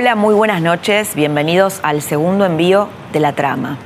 [0.00, 3.76] Hola, muy buenas noches, bienvenidos al segundo envío de la trama.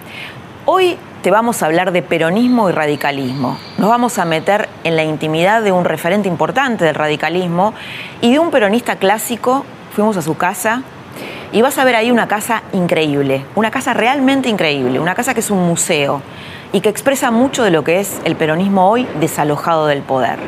[0.64, 3.58] Hoy te vamos a hablar de peronismo y radicalismo.
[3.78, 7.74] Nos vamos a meter en la intimidad de un referente importante del radicalismo
[8.20, 9.66] y de un peronista clásico.
[9.92, 10.82] Fuimos a su casa
[11.50, 15.40] y vas a ver ahí una casa increíble, una casa realmente increíble, una casa que
[15.40, 16.22] es un museo
[16.72, 20.38] y que expresa mucho de lo que es el peronismo hoy desalojado del poder.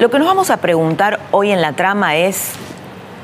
[0.00, 2.52] Lo que nos vamos a preguntar hoy en la trama es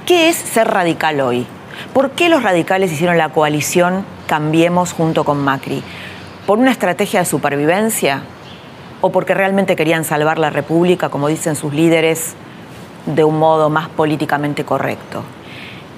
[0.06, 1.46] ¿Qué es ser radical hoy?
[1.92, 5.80] ¿Por qué los radicales hicieron la coalición Cambiemos junto con Macri?
[6.44, 8.24] ¿Por una estrategia de supervivencia?
[9.00, 12.34] ¿O porque realmente querían salvar la República, como dicen sus líderes,
[13.06, 15.22] de un modo más políticamente correcto?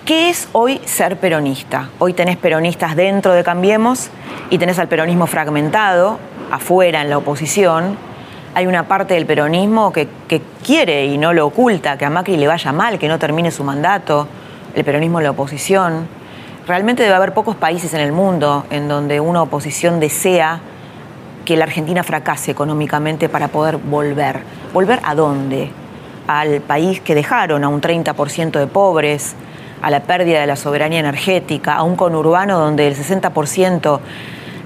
[0.05, 1.89] ¿Qué es hoy ser peronista?
[1.98, 4.11] Hoy tenés peronistas dentro de Cambiemos
[4.50, 6.18] y tenés al peronismo fragmentado,
[6.50, 7.96] afuera, en la oposición,
[8.55, 10.08] hay una parte del peronismo que,
[10.64, 13.64] quiere y no lo oculta, que a Macri le vaya mal, que no termine su
[13.64, 14.27] mandato,
[14.74, 16.06] el peronismo en la oposición.
[16.66, 20.61] Realmente debe haber pocos países en el mundo en donde una oposición desea
[21.44, 24.41] que la Argentina fracase económicamente para poder volver.
[24.72, 25.70] ¿Volver a dónde?
[26.27, 29.34] Al país que dejaron, a un 30% de pobres,
[29.83, 34.00] a la pérdida de la soberanía energética, a un conurbano donde el 60%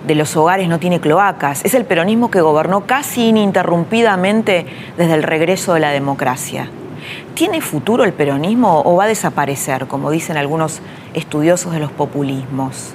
[0.08, 1.64] de los hogares no tiene cloacas.
[1.66, 6.70] Es el peronismo que gobernó casi ininterrumpidamente desde el regreso de la democracia.
[7.34, 10.80] ¿Tiene futuro el peronismo o va a desaparecer, como dicen algunos
[11.12, 12.94] estudiosos de los populismos?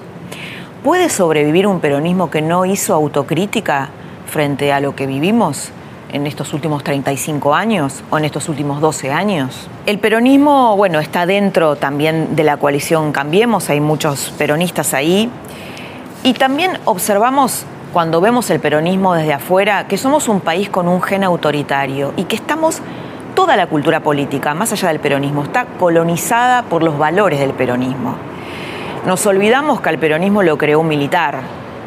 [0.84, 3.90] ¿Puede sobrevivir un peronismo que no hizo autocrítica
[4.26, 5.70] frente a lo que vivimos
[6.12, 9.68] en estos últimos 35 años o en estos últimos 12 años?
[9.86, 15.30] El peronismo, bueno, está dentro también de la coalición Cambiemos, hay muchos peronistas ahí
[16.24, 21.02] y también observamos cuando vemos el peronismo desde afuera que somos un país con un
[21.02, 22.82] gen autoritario y que estamos,
[23.36, 28.16] toda la cultura política, más allá del peronismo, está colonizada por los valores del peronismo.
[29.06, 31.42] Nos olvidamos que al peronismo lo creó un militar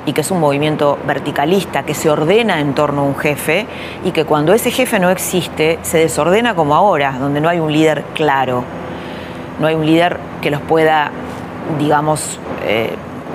[0.05, 3.67] y que es un movimiento verticalista que se ordena en torno a un jefe
[4.05, 7.73] y que cuando ese jefe no existe se desordena como ahora, donde no hay un
[7.73, 8.65] líder claro,
[9.59, 11.11] no hay un líder que los pueda,
[11.79, 12.95] digamos, eh,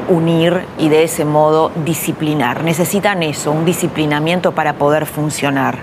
[0.09, 2.63] unir y de ese modo disciplinar.
[2.63, 5.79] Necesitan eso, un disciplinamiento para poder funcionar.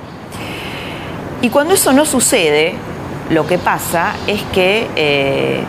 [1.40, 2.74] Y cuando eso no sucede,
[3.30, 5.62] lo que pasa es que eh,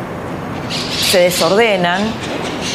[0.70, 2.02] se desordenan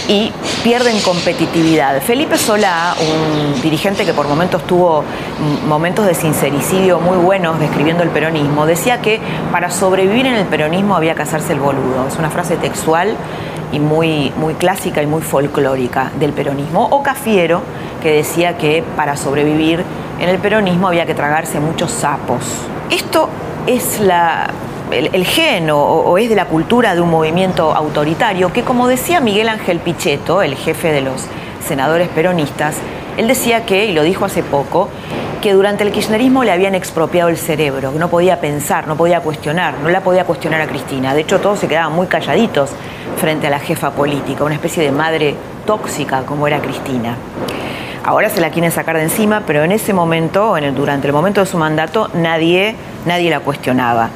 [0.08, 0.30] y
[0.62, 2.00] pierden competitividad.
[2.02, 5.04] Felipe Solá, un dirigente que por momentos tuvo
[5.66, 9.20] momentos de sincericidio muy buenos describiendo el peronismo, decía que
[9.50, 12.06] para sobrevivir en el peronismo había que hacerse el boludo.
[12.08, 13.16] Es una frase textual
[13.72, 17.62] y muy, muy clásica y muy folclórica del peronismo, o Cafiero,
[18.02, 19.84] que decía que para sobrevivir
[20.20, 22.44] en el peronismo había que tragarse muchos sapos.
[22.90, 23.28] Esto
[23.66, 24.50] es la,
[24.90, 29.48] el, gen o, es de la cultura de un movimiento autoritario que, como decía Miguel
[29.48, 31.26] Ángel Pichetto, el jefe de los
[31.66, 32.76] senadores peronistas,
[33.16, 34.88] él decía que, y lo dijo hace poco,
[35.44, 39.20] que durante el kirchnerismo le habían expropiado el cerebro, que no podía pensar, no podía
[39.20, 41.12] cuestionar, no la podía cuestionar a Cristina.
[41.12, 42.70] De hecho, todos se quedaban muy calladitos
[43.18, 45.34] frente a la jefa política, una especie de madre
[45.66, 47.18] tóxica como era Cristina.
[48.04, 51.46] Ahora se la quieren sacar de encima, pero en ese momento, durante el momento de
[51.46, 52.74] su mandato, nadie,
[53.04, 54.08] nadie la cuestionaba.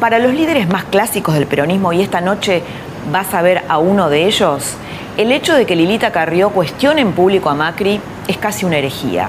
[0.00, 2.64] Para los líderes más clásicos del peronismo, y esta noche
[3.12, 4.74] vas a ver a uno de ellos,
[5.18, 9.28] el hecho de que Lilita Carrió cuestione en público a Macri es casi una herejía.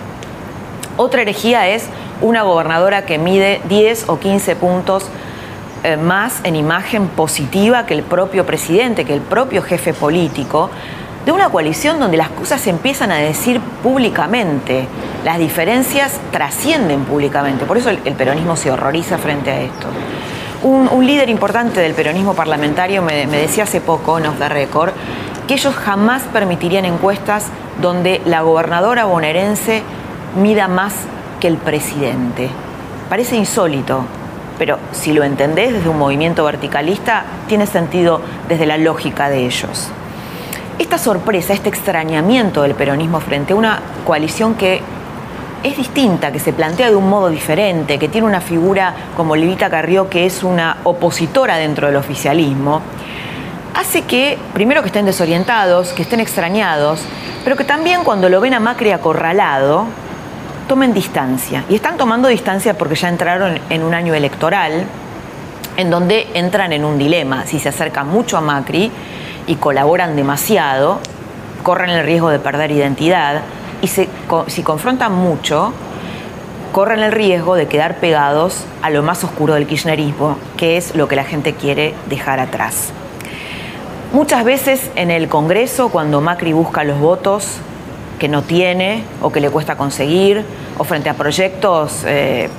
[1.01, 1.85] Otra herejía es
[2.19, 5.05] una gobernadora que mide 10 o 15 puntos
[5.85, 10.69] eh, más en imagen positiva que el propio presidente, que el propio jefe político,
[11.25, 14.89] de una coalición donde las cosas se empiezan a decir públicamente,
[15.23, 19.87] las diferencias trascienden públicamente, por eso el, peronismo se horroriza frente a esto.
[20.63, 24.91] Un, líder importante del peronismo parlamentario me, me decía hace poco, nos da récord,
[25.47, 27.45] que ellos jamás permitirían encuestas
[27.81, 29.81] donde la gobernadora bonaerense
[30.35, 30.93] mida más
[31.39, 32.49] que el presidente.
[33.09, 34.05] Parece insólito
[34.59, 39.87] pero si lo entendés desde un movimiento verticalista, tiene sentido desde la lógica de ellos.
[40.77, 44.81] Esta sorpresa, este extrañamiento del peronismo frente a una coalición que
[45.63, 49.69] es distinta, que se plantea de un modo diferente, que tiene una figura como Levita
[49.69, 52.81] Carrió, que es una opositora dentro del oficialismo,
[53.75, 57.01] hace que, primero que estén desorientados, que estén extrañados,
[57.45, 59.85] pero que también cuando lo ven a Macri acorralado,
[60.69, 61.65] tomen distancia.
[61.67, 64.85] Y están tomando distancia porque ya entraron en un año electoral,
[65.75, 67.45] en donde entran en un dilema.
[67.47, 68.91] Si se acercan mucho a Macri
[69.47, 70.99] y colaboran demasiado,
[71.63, 73.41] corren el riesgo de perder identidad
[73.81, 75.73] y si confrontan mucho,
[76.71, 81.07] corren el riesgo de quedar pegados a lo más oscuro del kirchnerismo, que es lo
[81.07, 82.91] que la gente quiere dejar atrás.
[84.13, 87.57] Muchas veces en el Congreso, cuando Macri busca los votos
[88.19, 90.43] que no tiene o que le cuesta conseguir,
[90.77, 92.49] o frente a proyectos eh,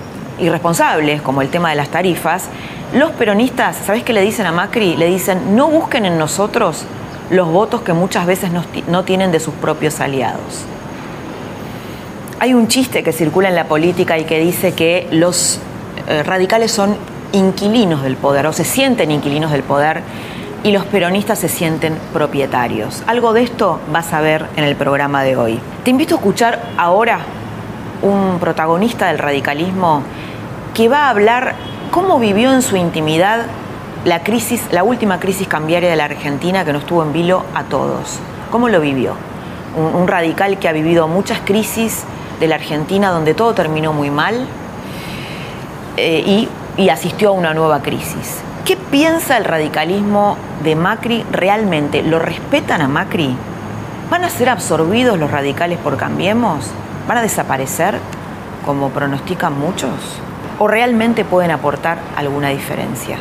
[0.41, 2.49] irresponsables como el tema de las tarifas,
[2.93, 4.97] los peronistas, ¿sabes qué le dicen a Macri?
[4.97, 6.85] Le dicen, no busquen en nosotros
[7.31, 8.51] los votos que muchas veces
[8.89, 10.65] no tienen de sus propios aliados.
[12.41, 15.61] Hay un chiste que circula en la política y que dice que los
[16.09, 16.97] eh, radicales son
[17.33, 20.03] inquilinos del poder o se sienten inquilinos del poder
[20.63, 23.03] y los peronistas se sienten propietarios.
[23.07, 25.59] Algo de esto vas a ver en el programa de hoy.
[25.85, 27.21] Te invito a escuchar ahora
[28.03, 30.03] un protagonista del radicalismo
[30.75, 31.55] que va a hablar
[31.91, 33.47] cómo vivió en su intimidad
[34.05, 37.65] la crisis, la última crisis cambiaria de la Argentina que nos tuvo en vilo a
[37.65, 38.19] todos.
[38.51, 39.15] ¿Cómo lo vivió?
[39.77, 42.03] un radical que ha vivido muchas crisis
[42.41, 44.47] de la Argentina donde todo terminó muy mal
[45.97, 48.43] eh, y, y asistió a una nueva crisis.
[48.71, 52.05] ¿Qué piensa el radicalismo de Macri realmente?
[52.05, 53.35] ¿Lo respetan a Macri?
[54.09, 56.71] ¿Van a ser absorbidos los radicales por Cambiemos?
[57.09, 57.99] ¿Van a desaparecer
[58.65, 59.91] como pronostican muchos?
[60.61, 63.17] ¿O realmente pueden aportar alguna diferencia?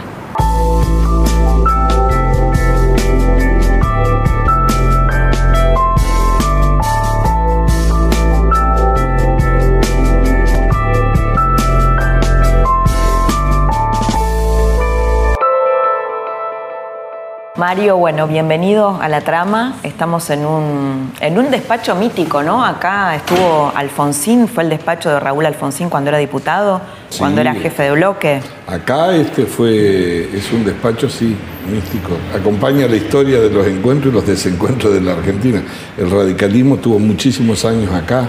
[17.59, 19.75] Mario, bueno, bienvenido a la trama.
[19.83, 22.63] Estamos en un, en un despacho mítico, ¿no?
[22.63, 26.79] Acá estuvo Alfonsín, fue el despacho de Raúl Alfonsín cuando era diputado,
[27.17, 28.39] cuando era jefe de bloque.
[28.65, 31.35] Acá este fue, es un despacho, sí,
[31.69, 32.13] místico.
[32.33, 35.61] Acompaña la historia de los encuentros y los desencuentros de la Argentina.
[35.97, 38.21] El radicalismo tuvo muchísimos años acá.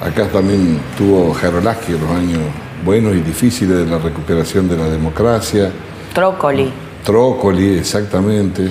[0.00, 2.40] Acá también tuvo Jarolaski los años
[2.84, 5.70] buenos y difíciles de la recuperación de la democracia.
[6.12, 6.85] Trócoli.
[7.06, 8.68] Trócoli, exactamente,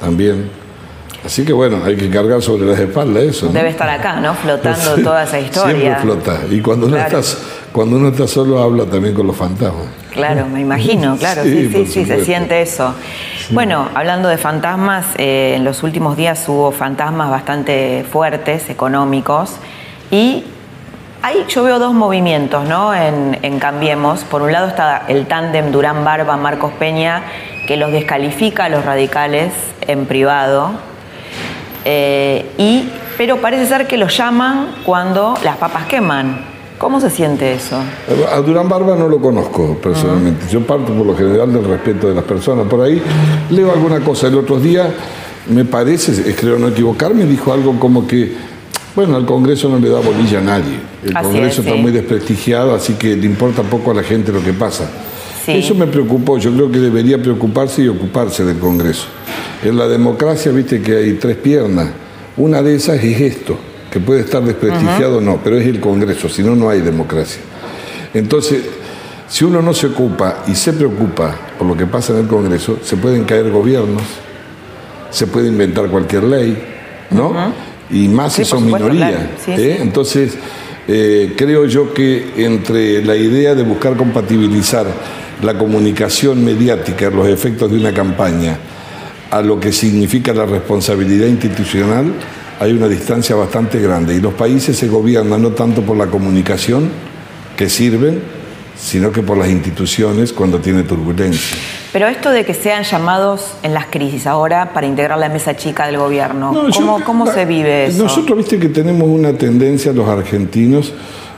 [0.00, 0.48] también.
[1.24, 3.48] Así que bueno, hay que cargar sobre las espaldas eso.
[3.48, 4.34] Debe estar acá, ¿no?
[4.34, 5.76] Flotando toda esa historia.
[5.76, 6.40] Siempre flota.
[6.48, 7.20] Y cuando, uno está,
[7.72, 9.86] cuando uno está solo habla también con los fantasmas.
[10.12, 12.94] Claro, me imagino, claro, sí, sí, sí, se siente eso.
[13.50, 19.56] Bueno, hablando de fantasmas, eh, en los últimos días hubo fantasmas bastante fuertes, económicos,
[20.10, 20.44] y
[21.22, 22.94] ahí yo veo dos movimientos, ¿no?
[22.94, 24.24] En, en Cambiemos.
[24.24, 27.22] Por un lado está el tándem Durán Barba, Marcos Peña,
[27.66, 29.52] que los descalifica a los radicales
[29.86, 30.72] en privado,
[31.84, 36.52] eh, y, pero parece ser que los llaman cuando las papas queman.
[36.78, 37.80] ¿Cómo se siente eso?
[38.32, 40.46] A Durán Barba no lo conozco personalmente.
[40.50, 42.66] Yo parto por lo general del respeto de las personas.
[42.66, 43.00] Por ahí
[43.50, 44.26] leo alguna cosa.
[44.26, 44.92] El otro día,
[45.48, 48.32] me parece, creo no equivocarme, dijo algo como que,
[48.96, 50.80] bueno, al Congreso no le da bolilla a nadie.
[51.04, 54.52] El Congreso está muy desprestigiado, así que le importa poco a la gente lo que
[54.52, 54.90] pasa.
[55.46, 59.06] Eso me preocupó, yo creo que debería preocuparse y ocuparse del Congreso.
[59.64, 61.90] En la democracia, viste que hay tres piernas.
[62.36, 63.56] Una de esas es esto,
[63.90, 67.42] que puede estar desprestigiado o no, pero es el Congreso, si no, no hay democracia.
[68.14, 68.62] Entonces,
[69.28, 72.78] si uno no se ocupa y se preocupa por lo que pasa en el Congreso,
[72.82, 74.02] se pueden caer gobiernos,
[75.10, 76.56] se puede inventar cualquier ley,
[77.10, 77.34] ¿no?
[77.90, 79.14] Y más si son minorías.
[79.46, 79.78] ¿eh?
[79.80, 80.36] Entonces,
[80.88, 84.86] eh, creo yo que entre la idea de buscar compatibilizar
[85.42, 88.56] la comunicación mediática, los efectos de una campaña,
[89.30, 92.12] a lo que significa la responsabilidad institucional,
[92.60, 94.14] hay una distancia bastante grande.
[94.14, 96.90] Y los países se gobiernan no tanto por la comunicación
[97.56, 98.20] que sirven,
[98.78, 101.56] sino que por las instituciones cuando tiene turbulencia.
[101.92, 105.86] Pero esto de que sean llamados en las crisis ahora para integrar la mesa chica
[105.86, 106.68] del gobierno,
[107.04, 108.02] ¿cómo, se vive eso?
[108.02, 110.92] Nosotros, viste que tenemos una tendencia los argentinos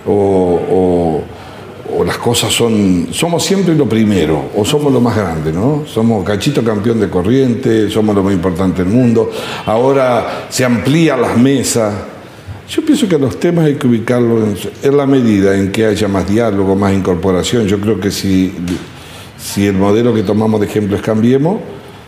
[0.07, 1.23] o
[1.93, 5.85] o las cosas son, somos siempre lo primero, o somos lo más grande, ¿no?
[5.87, 9.31] Somos cachito campeón de corriente, somos lo más importante del mundo,
[9.67, 11.93] ahora se amplían las mesas.
[12.69, 16.29] Yo pienso que los temas hay que ubicarlos en, la medida en que haya más
[16.29, 17.67] diálogo, más incorporación.
[17.67, 18.53] Yo creo que si
[19.39, 21.61] Si el modelo que tomamos de ejemplo es Cambiemos,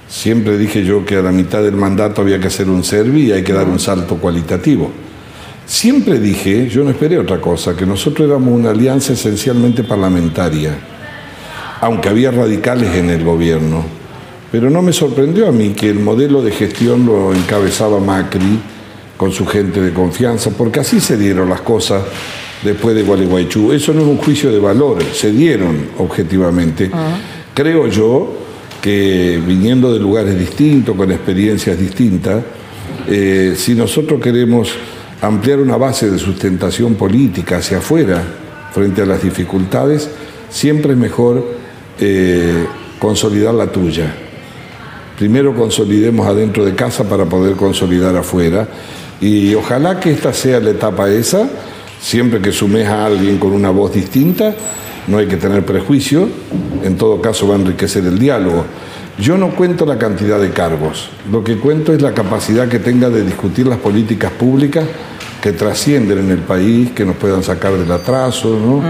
[0.08, 3.32] siempre dije yo que a la mitad del mandato había que hacer un servi y
[3.32, 4.90] hay que dar un salto cualitativo.
[5.66, 10.78] Siempre dije, yo no esperé otra cosa, que nosotros éramos una alianza esencialmente parlamentaria,
[11.80, 13.84] aunque había radicales en el gobierno.
[14.52, 18.60] Pero no me sorprendió a mí que el modelo de gestión lo encabezaba Macri
[19.16, 22.04] con su gente de confianza, porque así se dieron las cosas
[22.62, 23.72] después de Gualeguaychú.
[23.72, 26.90] Eso no es un juicio de valor, se dieron objetivamente.
[27.52, 28.32] Creo yo
[28.80, 32.44] que viniendo de lugares distintos, con experiencias distintas,
[33.08, 34.70] eh, si nosotros queremos
[35.22, 38.22] ampliar una base de sustentación política hacia afuera
[38.72, 40.10] frente a las dificultades,
[40.50, 41.44] siempre es mejor
[41.98, 42.66] eh,
[42.98, 44.14] consolidar la tuya.
[45.18, 48.68] Primero consolidemos adentro de casa para poder consolidar afuera
[49.20, 51.48] y ojalá que esta sea la etapa esa,
[52.00, 54.54] siempre que sumes a alguien con una voz distinta,
[55.06, 56.28] no hay que tener prejuicio,
[56.82, 58.64] en todo caso va a enriquecer el diálogo.
[59.18, 63.08] Yo no cuento la cantidad de cargos, lo que cuento es la capacidad que tenga
[63.08, 64.84] de discutir las políticas públicas
[65.40, 68.82] que trascienden en el país, que nos puedan sacar del atraso, ¿no?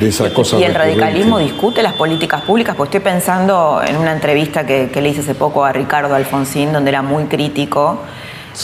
[0.00, 0.58] De esa cosa.
[0.58, 2.74] ¿Y el radicalismo discute las políticas públicas?
[2.74, 6.72] Pues estoy pensando en una entrevista que, que le hice hace poco a Ricardo Alfonsín,
[6.72, 8.00] donde era muy crítico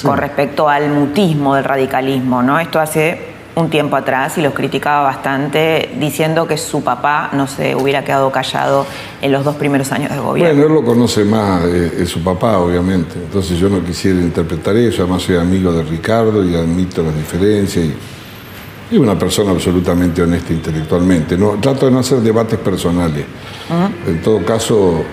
[0.02, 2.59] con respecto al mutismo del radicalismo, ¿no?
[2.59, 7.75] Esto hace un tiempo atrás y los criticaba bastante diciendo que su papá no se
[7.75, 8.87] hubiera quedado callado
[9.21, 10.54] en los dos primeros años de gobierno.
[10.54, 13.14] Bueno, él lo conoce más, es, su papá, obviamente.
[13.16, 17.85] Entonces yo no quisiera interpretar eso, además soy amigo de Ricardo y admito las diferencias
[17.85, 17.94] y,
[18.92, 21.37] y una persona absolutamente honesta intelectualmente.
[21.37, 23.25] No, trato de no hacer debates personales.
[24.06, 25.04] En todo caso,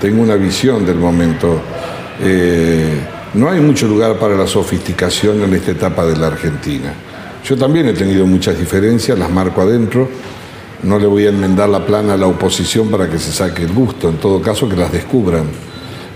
[0.00, 1.60] tengo una visión del momento.
[2.20, 3.00] Eh,
[3.34, 6.92] no hay mucho lugar para la sofisticación en esta etapa de la Argentina.
[7.44, 10.08] Yo también he tenido muchas diferencias, las marco adentro.
[10.82, 13.72] No le voy a enmendar la plana a la oposición para que se saque el
[13.72, 15.44] gusto, en todo caso que las descubran.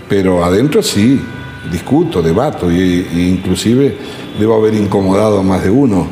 [0.07, 1.21] Pero adentro sí,
[1.71, 3.95] discuto, debato, e inclusive
[4.39, 6.07] debo haber incomodado a más de uno.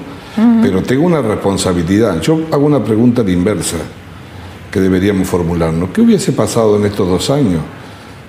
[0.61, 2.21] Pero tengo una responsabilidad.
[2.21, 3.77] Yo hago una pregunta de inversa
[4.69, 5.89] que deberíamos formularnos.
[5.89, 7.61] ¿Qué hubiese pasado en estos dos años?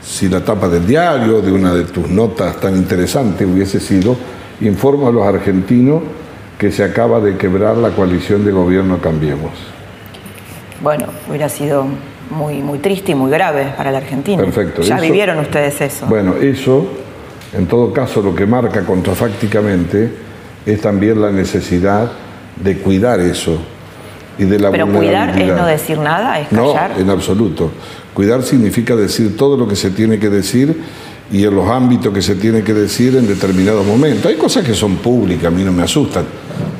[0.08, 4.16] si la tapa del diario, de una de tus notas tan interesantes hubiese sido,
[4.60, 6.00] informa a los argentinos
[6.58, 9.52] que se acaba de quebrar la coalición de gobierno Cambiemos.
[10.82, 11.86] Bueno, hubiera sido
[12.30, 14.42] muy, muy triste y muy grave para la Argentina.
[14.42, 14.82] Perfecto.
[14.82, 16.06] Ya vivieron ustedes eso.
[16.06, 16.86] Bueno, eso,
[17.52, 20.12] en todo caso, lo que marca contrafácticamente
[20.66, 22.10] es también la necesidad
[22.56, 23.58] de cuidar eso
[24.36, 26.92] y de la Pero cuidar es no decir nada, es callar.
[26.92, 27.70] No, en absoluto.
[28.14, 30.76] Cuidar significa decir todo lo que se tiene que decir
[31.30, 34.26] y en los ámbitos que se tiene que decir en determinados momentos.
[34.26, 36.24] Hay cosas que son públicas, a mí no me asustan.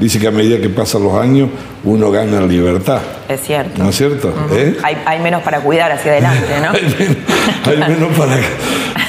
[0.01, 1.51] Dice que a medida que pasan los años
[1.85, 3.01] uno gana libertad.
[3.29, 3.83] Es cierto.
[3.83, 4.33] ¿No es cierto?
[4.53, 4.77] ¿Eh?
[4.83, 6.73] hay, menos para cuidar hacia adelante, ¿no?
[7.71, 8.39] hay, menos, para...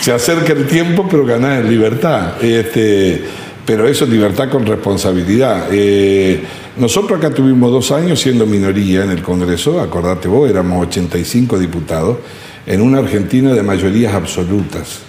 [0.02, 2.44] Se acerca el tiempo, pero ganar libertad.
[2.44, 3.24] Este,
[3.66, 5.68] pero eso es libertad con responsabilidad.
[5.72, 6.44] Eh,
[6.78, 12.18] nosotros acá tuvimos dos años siendo minoría en el Congreso, acordate vos, éramos 85 diputados,
[12.66, 15.02] en una Argentina de mayorías absolutas,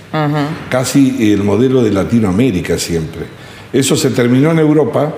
[0.68, 3.22] casi el modelo de Latinoamérica siempre.
[3.72, 5.14] Eso se terminó en Europa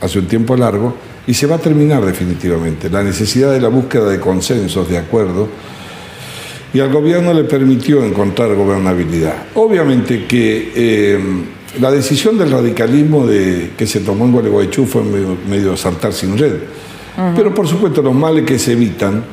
[0.00, 0.94] hace un tiempo largo
[1.26, 2.90] y se va a terminar definitivamente.
[2.90, 5.48] La necesidad de la búsqueda de consensos, de acuerdo,
[6.72, 9.34] y al gobierno le permitió encontrar gobernabilidad.
[9.54, 10.72] Obviamente que...
[10.74, 11.20] Eh,
[11.80, 16.54] la decisión del radicalismo de, que se tomó en Gualeguaychú fue medio, saltar sin red.
[17.36, 19.24] Pero por supuesto los males que se evitan,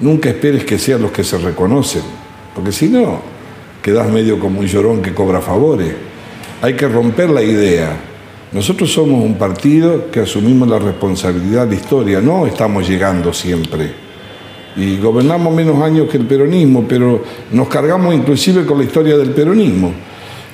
[0.00, 2.02] nunca esperes que sean los que se reconocen,
[2.54, 3.20] porque si no,
[3.82, 5.92] quedas medio como un llorón que cobra favores.
[6.62, 7.96] Hay que romper la idea.
[8.52, 13.92] Nosotros somos un partido que asumimos la responsabilidad de la historia, no estamos llegando siempre.
[14.76, 17.22] Y gobernamos menos años que el peronismo, pero
[17.52, 19.92] nos cargamos inclusive con la historia del peronismo.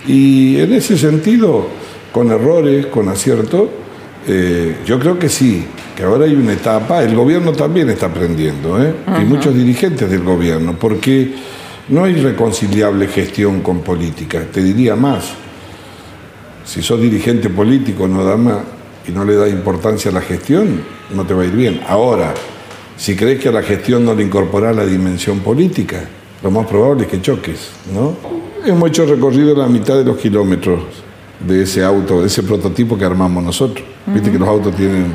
[0.06, 1.66] Y en ese sentido,
[2.12, 3.70] con errores, con acierto,
[4.28, 5.64] eh, yo creo que sí,
[5.96, 8.92] que ahora hay una etapa, el gobierno también está aprendiendo, ¿eh?
[9.20, 11.32] y muchos dirigentes del gobierno, porque
[11.88, 14.44] no hay reconciliable gestión con política.
[14.52, 15.32] Te diría más,
[16.64, 18.58] si sos dirigente político no da más
[19.06, 20.82] y no le da importancia a la gestión,
[21.14, 21.80] no te va a ir bien.
[21.88, 22.34] Ahora,
[22.96, 26.08] si crees que a la gestión no le incorpora la dimensión política,
[26.42, 28.14] lo más probable es que choques, ¿no?
[28.64, 30.80] Hemos hecho recorrido la mitad de los kilómetros
[31.46, 33.86] de ese auto, de ese prototipo que armamos nosotros.
[34.06, 35.14] Viste que los autos tienen,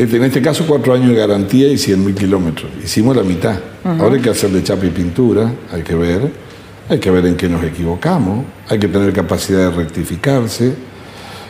[0.00, 2.70] en este caso, cuatro años de garantía y 100 mil kilómetros.
[2.82, 3.58] Hicimos la mitad.
[3.84, 6.30] Ahora hay que hacerle chapa y pintura, hay que ver,
[6.88, 10.72] hay que ver en qué nos equivocamos, hay que tener capacidad de rectificarse.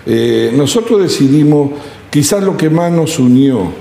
[0.04, 1.70] Eh, nosotros decidimos,
[2.10, 3.72] quizás lo que más nos unió,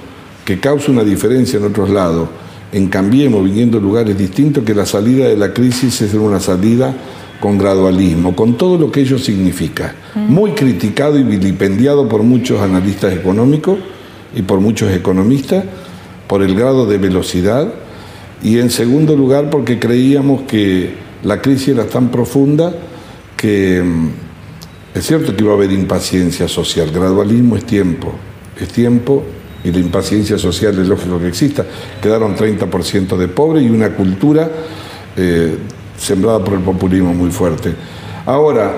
[0.45, 2.29] que causa una diferencia en otros lados,
[2.71, 6.95] en Cambiemos, viniendo lugares distintos, que la salida de la crisis es una salida
[7.39, 9.95] con gradualismo, con todo lo que ello significa.
[10.13, 13.79] Muy criticado y vilipendiado por muchos analistas económicos
[14.35, 15.63] y por muchos economistas,
[16.27, 17.73] por el grado de velocidad,
[18.41, 20.93] y en segundo lugar porque creíamos que
[21.23, 22.73] la crisis era tan profunda
[23.35, 24.09] que mm,
[24.95, 28.13] es cierto que iba a haber impaciencia social, gradualismo es tiempo,
[28.59, 29.23] es tiempo
[29.63, 31.65] y la impaciencia social es lógico que exista.
[32.01, 34.49] Quedaron 30% de pobres y una cultura
[35.17, 35.57] eh,
[35.97, 37.73] sembrada por el populismo muy fuerte.
[38.25, 38.73] Ahora,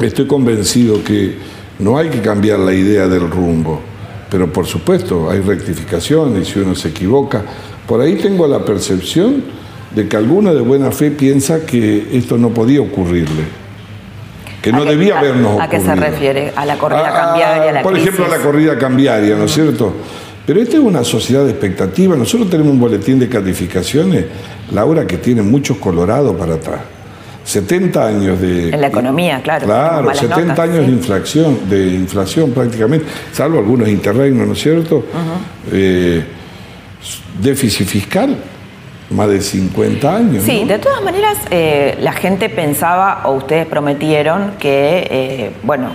[0.00, 1.36] estoy convencido que
[1.78, 3.80] no hay que cambiar la idea del rumbo,
[4.30, 7.42] pero por supuesto hay rectificaciones si uno se equivoca.
[7.86, 9.42] Por ahí tengo la percepción
[9.94, 13.68] de que alguna de buena fe piensa que esto no podía ocurrirle
[14.62, 15.62] que no debía habernos ocurrido.
[15.62, 16.52] ¿A qué se refiere?
[16.56, 17.72] ¿A la corrida cambiaria?
[17.72, 19.92] la por ejemplo, a la corrida cambiaria, ¿no es cierto?
[20.46, 22.16] Pero esta es una sociedad de expectativa.
[22.16, 24.24] Nosotros tenemos un boletín de calificaciones,
[24.72, 26.80] Laura, que tiene muchos colorados para atrás.
[27.48, 28.68] 70 años de...
[28.68, 29.64] En la economía, claro.
[29.64, 35.02] Claro, 70 años de inflación, de inflación prácticamente, salvo algunos interregnos, ¿no es cierto?
[35.72, 36.22] Eh,
[37.40, 38.36] déficit fiscal,
[39.08, 40.44] más de 50 años.
[40.44, 45.92] Sí, de todas maneras, eh, la gente pensaba, o ustedes prometieron, que, eh, bueno,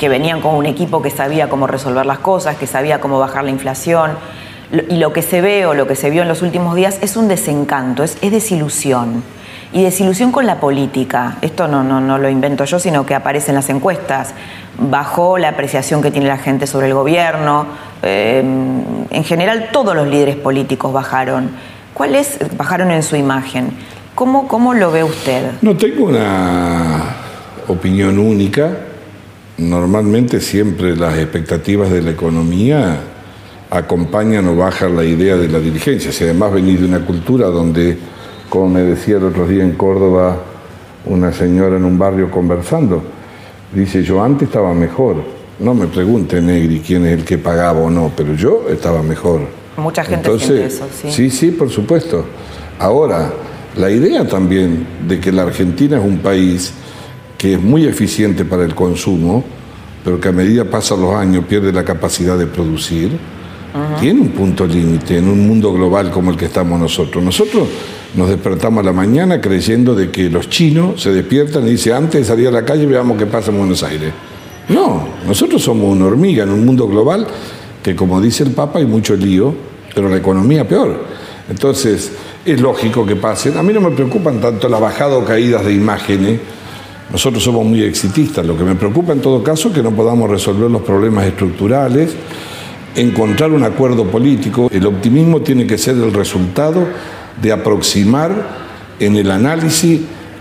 [0.00, 3.44] que venían con un equipo que sabía cómo resolver las cosas, que sabía cómo bajar
[3.44, 4.12] la inflación.
[4.72, 7.16] Y lo que se ve o lo que se vio en los últimos días es
[7.16, 9.22] un desencanto, es, desilusión.
[9.72, 11.36] Y desilusión con la política.
[11.42, 14.34] Esto no, no, no lo invento yo, sino que aparece en las encuestas.
[14.78, 17.66] Bajó la apreciación que tiene la gente sobre el gobierno.
[18.02, 18.42] Eh,
[19.10, 21.50] en general, todos los líderes políticos bajaron.
[21.92, 23.70] ¿Cuáles bajaron en su imagen?
[24.14, 25.52] ¿Cómo, ¿Cómo lo ve usted?
[25.62, 27.16] No tengo una
[27.68, 28.70] opinión única.
[29.58, 33.00] Normalmente siempre las expectativas de la economía
[33.70, 36.12] acompañan o bajan la idea de la dirigencia.
[36.12, 37.98] Si además venís de una cultura donde,
[38.48, 40.36] como me decía el otro día en Córdoba,
[41.06, 43.02] una señora en un barrio conversando,
[43.72, 45.16] dice, yo antes estaba mejor.
[45.58, 49.40] No me pregunte, Negri, quién es el que pagaba o no, pero yo estaba mejor.
[49.76, 51.10] Mucha gente Entonces, eso, sí.
[51.10, 52.24] Sí, sí, por supuesto.
[52.78, 53.32] Ahora,
[53.76, 56.72] la idea también de que la Argentina es un país
[57.36, 59.44] que es muy eficiente para el consumo,
[60.04, 63.18] pero que a medida pasan los años pierde la capacidad de producir,
[64.00, 67.22] tiene un punto límite en un mundo global como el que estamos nosotros.
[67.22, 67.68] Nosotros
[68.14, 72.20] nos despertamos a la mañana creyendo de que los chinos se despiertan y dicen, antes
[72.20, 74.12] de salir a la calle veamos qué pasa en Buenos Aires.
[74.68, 77.26] No, nosotros somos una hormiga en un mundo global
[77.82, 79.54] que como dice el Papa hay mucho lío,
[79.94, 81.04] pero la economía peor.
[81.48, 82.12] Entonces,
[82.44, 83.56] es lógico que pasen.
[83.56, 86.40] A mí no me preocupan tanto la bajada o caídas de imágenes.
[87.10, 88.44] Nosotros somos muy exitistas.
[88.44, 92.10] Lo que me preocupa en todo caso es que no podamos resolver los problemas estructurales,
[92.94, 94.68] encontrar un acuerdo político.
[94.72, 96.86] El optimismo tiene que ser el resultado
[97.40, 98.32] de aproximar
[98.98, 100.00] en el análisis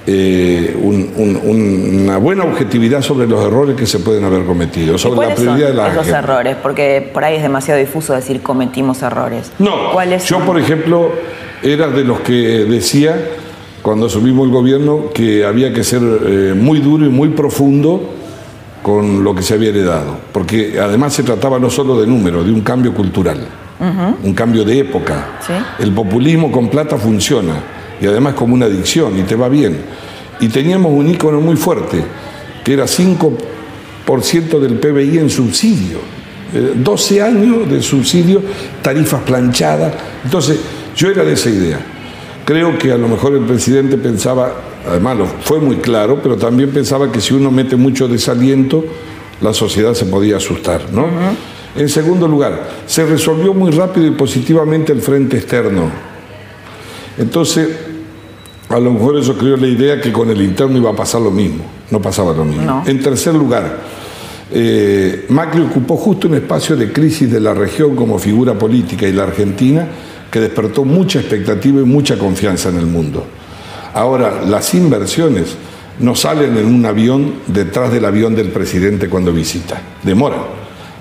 [0.10, 5.67] eh, una buena objetividad sobre los errores que se pueden haber cometido, sobre la prioridad
[5.67, 6.55] de la esos errores?
[6.63, 9.51] Porque por ahí es demasiado difuso decir cometimos errores.
[9.60, 9.93] No,
[10.25, 11.12] yo por ejemplo
[11.62, 13.17] era de los que decía
[13.81, 18.13] cuando asumimos el gobierno que había que ser eh, muy duro y muy profundo
[18.88, 22.54] con lo que se había heredado, porque además se trataba no solo de números, de
[22.54, 23.45] un cambio cultural,
[24.23, 25.39] un cambio de época.
[25.78, 27.56] El populismo con plata funciona
[28.00, 29.76] y además como una adicción y te va bien.
[30.39, 32.02] Y teníamos un ícono muy fuerte,
[32.63, 35.97] que era 5% del PBI en subsidio.
[36.76, 38.41] 12 eh, años de subsidio,
[38.82, 39.95] tarifas planchadas.
[40.23, 40.60] Entonces,
[40.95, 41.80] yo era de esa idea.
[42.45, 44.54] Creo que a lo mejor el presidente pensaba,
[44.89, 48.84] además fue muy claro, pero también pensaba que si uno mete mucho desaliento,
[49.41, 51.08] la sociedad se podía asustar, ¿no?
[51.76, 55.91] En segundo lugar, se resolvió muy rápido y positivamente el frente externo.
[57.17, 57.69] Entonces,
[58.69, 61.32] a lo mejor eso creó la idea que con el interno iba a pasar lo
[61.32, 61.63] mismo.
[61.91, 62.84] No pasaba lo mismo.
[62.86, 63.80] En tercer lugar,
[64.52, 69.13] eh, Macri ocupó justo un espacio de crisis de la región como figura política y
[69.13, 69.88] la Argentina
[70.32, 73.26] que despertó mucha expectativa y mucha confianza en el mundo.
[73.93, 75.56] Ahora, las inversiones
[76.00, 80.41] no salen en un avión detrás del avión del presidente cuando visita, demoran,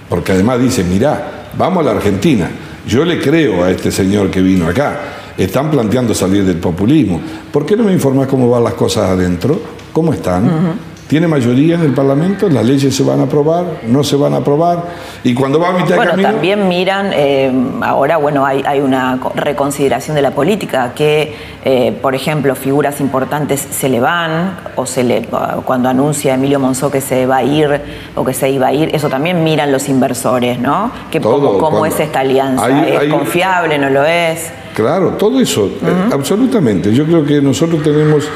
[0.09, 2.49] porque además dice, mirá, vamos a la Argentina,
[2.87, 5.01] yo le creo a este señor que vino acá,
[5.37, 7.20] están planteando salir del populismo.
[7.53, 9.61] ¿Por qué no me informas cómo van las cosas adentro?
[9.92, 10.79] ¿Cómo están?
[11.07, 12.49] ¿Tiene mayoría en el Parlamento?
[12.49, 13.64] ¿Las leyes se van a aprobar?
[13.87, 14.83] ¿No se van a aprobar?
[15.23, 20.16] Y cuando va a mitad bueno, también miran, eh, ahora bueno, hay, hay, una reconsideración
[20.16, 21.33] de la política, que,
[21.64, 25.29] eh, por ejemplo, figuras importantes se le van, o se le,
[25.64, 27.81] cuando anuncia Emilio Monzó que se va a ir,
[28.16, 30.90] o que se iba a ir, eso también miran los inversores, ¿no?
[31.12, 34.51] Que cómo, es esta alianza, ¿es confiable, no lo es?
[34.75, 36.92] Claro, todo eso, eh, absolutamente.
[36.92, 38.29] Yo creo que nosotros tenemos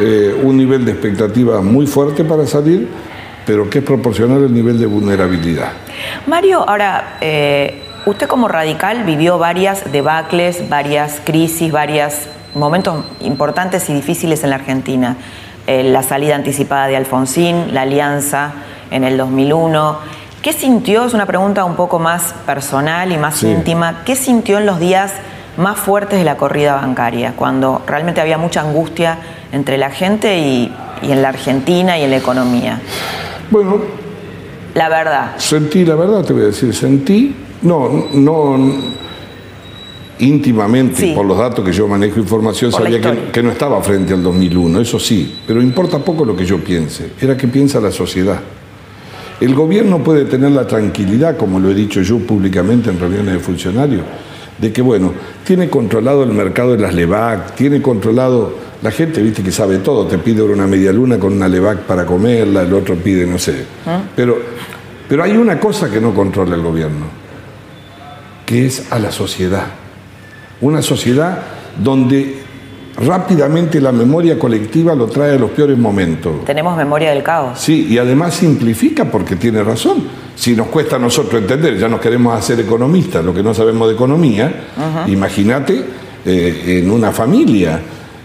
[0.00, 2.88] eh, un nivel de expectativa muy fuerte para salir,
[3.46, 5.72] pero que es proporcional al nivel de vulnerabilidad.
[6.26, 12.14] Mario, ahora, eh, usted como radical vivió varias debacles, varias crisis, varios
[12.54, 15.16] momentos importantes y difíciles en la Argentina.
[15.66, 18.54] la salida anticipada de Alfonsín, la alianza
[18.90, 19.98] en el 2001.
[20.40, 21.04] ¿Qué sintió?
[21.04, 24.02] Es una pregunta un poco más personal y más íntima.
[24.06, 25.12] ¿Qué sintió en los días
[25.58, 29.18] más fuertes de la corrida bancaria, cuando realmente había mucha angustia
[29.52, 32.80] entre la gente y, en la Argentina y en la economía.
[33.50, 33.78] Bueno.
[34.74, 35.32] La verdad.
[35.38, 38.74] Sentí, la verdad te voy a decir, sentí, no, no
[40.20, 44.22] íntimamente, por los datos que yo manejo información, sabía que, que, no estaba frente al
[44.22, 48.40] 2001, eso sí, pero importa poco lo que yo piense, era que piensa la sociedad.
[49.40, 53.40] El gobierno puede tener la tranquilidad, como lo he dicho yo públicamente en reuniones de
[53.40, 54.02] funcionarios,
[54.58, 55.12] de que, bueno,
[55.44, 60.06] tiene controlado el mercado de las LEVAC, tiene controlado, la gente, viste, que sabe todo,
[60.06, 63.64] te pide una media luna con una LEVAC para comerla, el otro pide, no sé.
[63.86, 64.02] ¿Ah?
[64.16, 64.38] Pero,
[65.08, 67.06] pero hay una cosa que no controla el gobierno,
[68.44, 69.66] que es a la sociedad.
[70.60, 71.38] Una sociedad
[71.82, 72.47] donde
[72.98, 76.44] rápidamente la memoria colectiva lo trae a los peores momentos.
[76.44, 77.58] Tenemos memoria del caos.
[77.58, 80.02] Sí, y además simplifica porque tiene razón.
[80.34, 83.88] Si nos cuesta a nosotros entender, ya nos queremos hacer economistas, lo que no sabemos
[83.88, 84.66] de economía,
[85.06, 85.84] imagínate
[86.24, 87.80] eh, en una familia.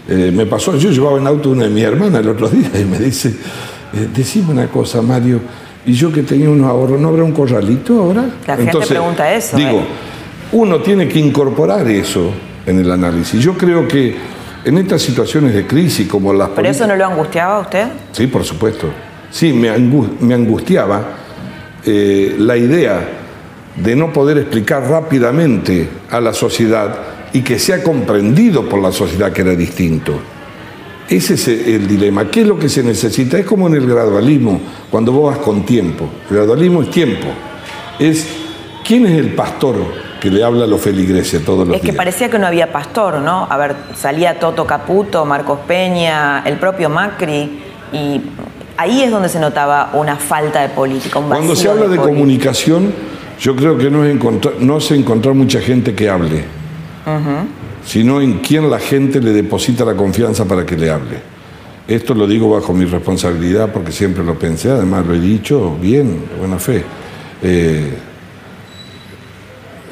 [0.08, 2.84] Eh, me pasó, yo llevaba en auto una de mis hermanas el otro día y
[2.84, 5.40] me dice, eh, decime una cosa, Mario,
[5.86, 8.24] y yo que tenía unos ahorros, ¿no habrá un corralito ahora?
[8.46, 9.56] La gente pregunta eso.
[9.56, 9.82] Digo,
[10.52, 12.30] uno tiene que incorporar eso
[12.64, 13.40] en el análisis.
[13.40, 14.33] Yo creo que
[14.64, 16.50] en estas situaciones de crisis como las...
[16.50, 17.88] ¿Pero eso no lo angustiaba a usted?
[18.12, 18.88] Sí, por supuesto.
[19.30, 21.02] Sí, me, angustiaba
[21.84, 23.08] eh, la idea
[23.76, 26.96] de no poder explicar rápidamente a la sociedad
[27.32, 30.20] y que sea comprendido por la sociedad que era distinto.
[31.08, 32.30] Ese es el dilema.
[32.30, 33.38] ¿Qué es lo que se necesita?
[33.38, 36.08] Es como en el gradualismo, cuando vos vas con tiempo.
[36.30, 37.26] El gradualismo es tiempo.
[37.98, 38.26] Es
[38.86, 41.82] quién es el pastor que le habla a los feligreses todos los días.
[41.82, 43.46] Es que parecía que no había pastor, ¿no?
[43.50, 47.60] A ver, salía Toto Caputo, Marcos Peña, el propio Macri,
[47.92, 48.22] y
[48.78, 52.90] ahí es donde se notaba una falta de política, Cuando se habla de, comunicación,
[53.38, 56.42] yo creo que no es, encontrar, no es encontrar mucha gente que hable,
[57.84, 61.18] sino en quién la gente le deposita la confianza para que le hable.
[61.86, 66.24] Esto lo digo bajo mi responsabilidad porque siempre lo pensé, además lo he dicho bien,
[66.38, 66.82] buena fe.
[67.42, 67.92] Eh,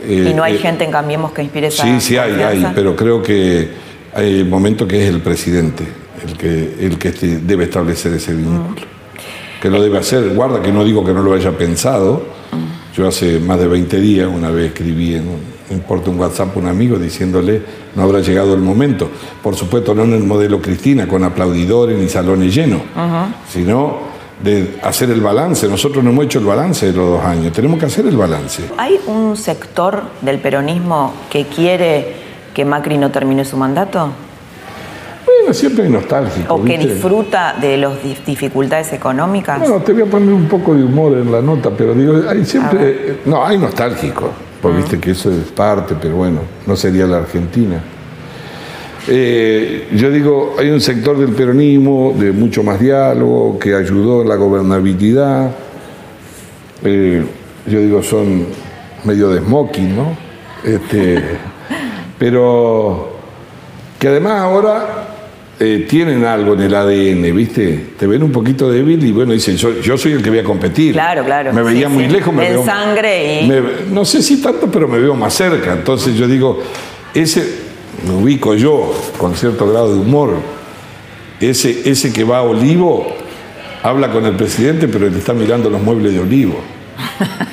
[0.05, 2.73] eh, ¿Y no hay eh, gente en Cambiemos que inspire esa Sí, sí hay, hay,
[2.75, 3.69] pero creo que
[4.15, 5.85] hay un momento que es el presidente
[6.27, 8.71] el que, el que este, debe establecer ese vínculo.
[8.71, 9.61] Mm.
[9.61, 12.25] Que lo debe hacer, guarda que no digo que no lo haya pensado.
[12.53, 12.97] Mm.
[12.97, 16.61] Yo hace más de 20 días una vez escribí en un, importa un WhatsApp a
[16.61, 17.63] un amigo diciéndole
[17.95, 19.11] no habrá llegado el momento.
[19.43, 22.83] Por supuesto no en el modelo Cristina con aplaudidores ni salones llenos,
[23.51, 24.12] sino
[24.43, 25.69] de hacer el balance.
[25.69, 28.65] Nosotros no hemos hecho el balance de los dos años, tenemos que hacer el balance.
[28.79, 32.15] ¿Hay un sector del peronismo que quiere
[32.53, 34.11] que Macri no termine su mandato?
[35.25, 36.55] Bueno, siempre hay nostálgico.
[36.55, 37.93] ¿O que disfruta de las
[38.27, 39.67] dificultades económicas?
[39.69, 42.45] No, te voy a poner un poco de humor en la nota, pero digo, hay
[42.45, 43.19] siempre.
[43.25, 47.83] No, hay nostálgico, porque viste que eso es parte, pero bueno, no sería la Argentina.
[49.09, 54.29] Eh, yo digo, hay un sector del peronismo de mucho más diálogo que ayudó en
[54.29, 55.51] la gobernabilidad.
[56.85, 57.25] Eh,
[57.67, 58.47] yo digo, son
[59.05, 60.17] medio de smoking, ¿no?
[60.65, 61.21] Este,
[62.19, 63.19] pero
[63.99, 65.09] que además ahora
[65.59, 67.87] eh, tienen algo en el ADN, ¿viste?
[67.99, 70.93] Te ven un poquito débil y bueno, dicen, yo, soy el que voy a competir.
[70.93, 71.53] Claro, claro.
[71.53, 72.65] Me veía muy lejos, me veo.
[72.65, 73.53] sangre y.
[73.93, 75.73] no sé si tanto, pero me veo más cerca.
[75.73, 76.63] Entonces yo digo,
[77.15, 77.62] ese
[78.07, 80.35] me ubico yo con cierto grado de humor,
[81.41, 83.07] ese, ese que va a Olivo
[83.83, 86.61] habla con el presidente, pero le está mirando los muebles de Olivo.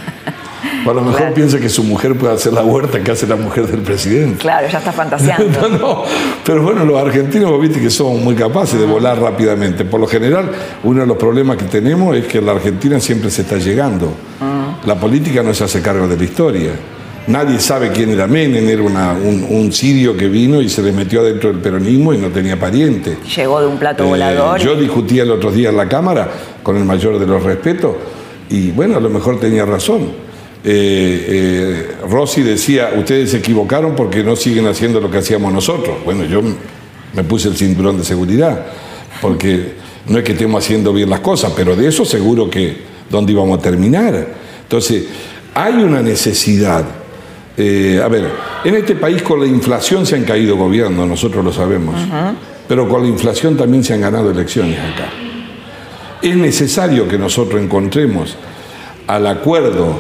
[0.90, 3.68] a lo mejor piensa que su mujer puede hacer la huerta que hace la mujer
[3.68, 4.38] del presidente.
[4.40, 6.06] Claro, ya está fantaseando.
[6.46, 9.86] pero bueno, los argentinos, viste que somos muy capaces de volar rápidamente.
[9.86, 10.52] Por lo general,
[10.84, 14.14] uno de los problemas que tenemos es que la Argentina siempre se está llegando.
[14.86, 16.72] La política no se hace cargo de la historia.
[17.28, 21.52] Nadie sabe quién era Menem, era un, sirio que vino y se le metió dentro
[21.52, 23.18] del peronismo y no tenía pariente.
[23.36, 24.60] Llegó de un plato eh, volador.
[24.60, 26.30] Yo discutía el otro día en la Cámara
[26.64, 27.96] con el mayor de los respetos
[28.50, 30.30] y bueno, a lo mejor tenía razón.
[30.64, 35.98] Eh, eh, Rossi decía, ustedes se equivocaron porque no siguen haciendo lo que hacíamos nosotros.
[36.04, 36.42] Bueno, yo
[37.14, 38.66] me puse el cinturón de seguridad,
[39.22, 39.74] porque
[40.08, 42.76] no es que estemos haciendo bien las cosas, pero de eso seguro que
[43.10, 44.28] dónde íbamos a terminar.
[44.64, 45.06] Entonces,
[45.54, 46.84] hay una necesidad
[47.62, 48.26] eh, a ver,
[48.64, 51.96] En este país con la inflación se han caído gobiernos, nosotros lo sabemos,
[52.68, 55.10] pero con la inflación también se han ganado elecciones acá.
[56.22, 58.38] Es necesario que nosotros encontremos
[59.08, 60.00] al acuerdo,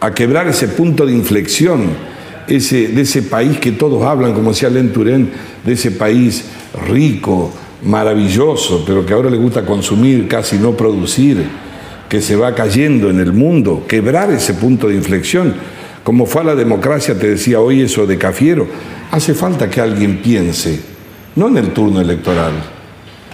[0.00, 1.90] a quebrar ese punto de inflexión
[2.48, 5.30] ese, de ese país que todos hablan, como decía Len Turén,
[5.64, 6.46] de ese país
[6.88, 7.52] rico,
[7.84, 11.44] maravilloso, pero que ahora le gusta consumir, casi no producir,
[12.08, 15.54] que se va cayendo en el mundo, quebrar ese punto de inflexión
[16.04, 18.66] como fue a la democracia, te decía hoy eso de Cafiero,
[19.10, 20.80] hace falta que alguien piense,
[21.36, 22.52] no en el turno electoral,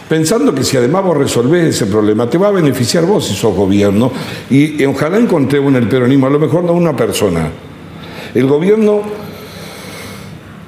[0.09, 3.55] pensando que si además vos resolvés ese problema, te va a beneficiar vos si sos
[3.55, 4.11] gobierno.
[4.51, 7.51] Y, ojalá encontré en el peronismo, a lo mejor no una persona.
[8.35, 9.03] El gobierno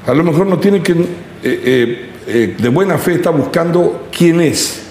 [0.06, 0.96] a lo mejor no tiene que, eh,
[1.42, 4.82] eh, eh, de buena fe está buscando quién es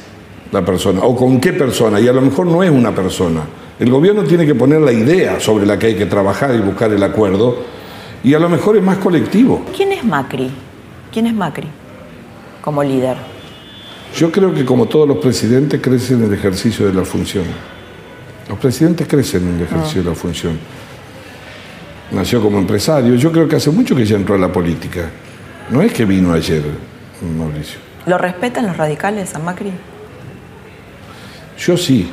[0.52, 3.42] la persona o con qué persona, y a lo mejor no es una persona.
[3.80, 6.92] El gobierno tiene que poner la idea sobre la que hay que trabajar y buscar
[6.92, 7.64] el acuerdo,
[8.22, 9.66] y a lo mejor es más colectivo.
[9.76, 10.52] ¿Quién es Macri?
[11.12, 11.68] ¿Quién es Macri
[12.62, 13.16] como líder?
[14.18, 17.46] Yo creo que como todos los presidentes crecen en el ejercicio de la función.
[18.50, 20.60] Los presidentes crecen en el ejercicio de la función.
[22.12, 23.16] Nació como empresario.
[23.16, 25.10] Yo creo que hace mucho que ya entró a la política.
[25.70, 26.64] No es que vino ayer,
[27.38, 27.80] Mauricio.
[28.08, 29.72] ¿Lo respetan los radicales a Macri?
[31.58, 32.10] Yo sí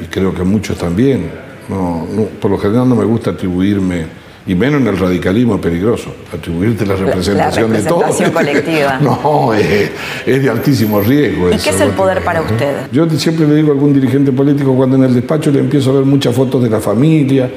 [0.00, 1.30] y creo que muchos también.
[1.68, 2.06] No,
[2.40, 4.06] por lo general no me gusta atribuirme,
[4.46, 8.04] y menos en el radicalismo peligroso, atribuirte la representación, de todo.
[8.32, 8.98] colectiva.
[9.00, 9.90] no, es,
[10.26, 11.50] de altísimo riesgo.
[11.50, 12.88] ¿Y qué es el poder para usted?
[12.92, 15.94] Yo siempre le digo a algún dirigente político cuando en el despacho le empiezo a
[15.94, 17.50] ver muchas fotos de la familia,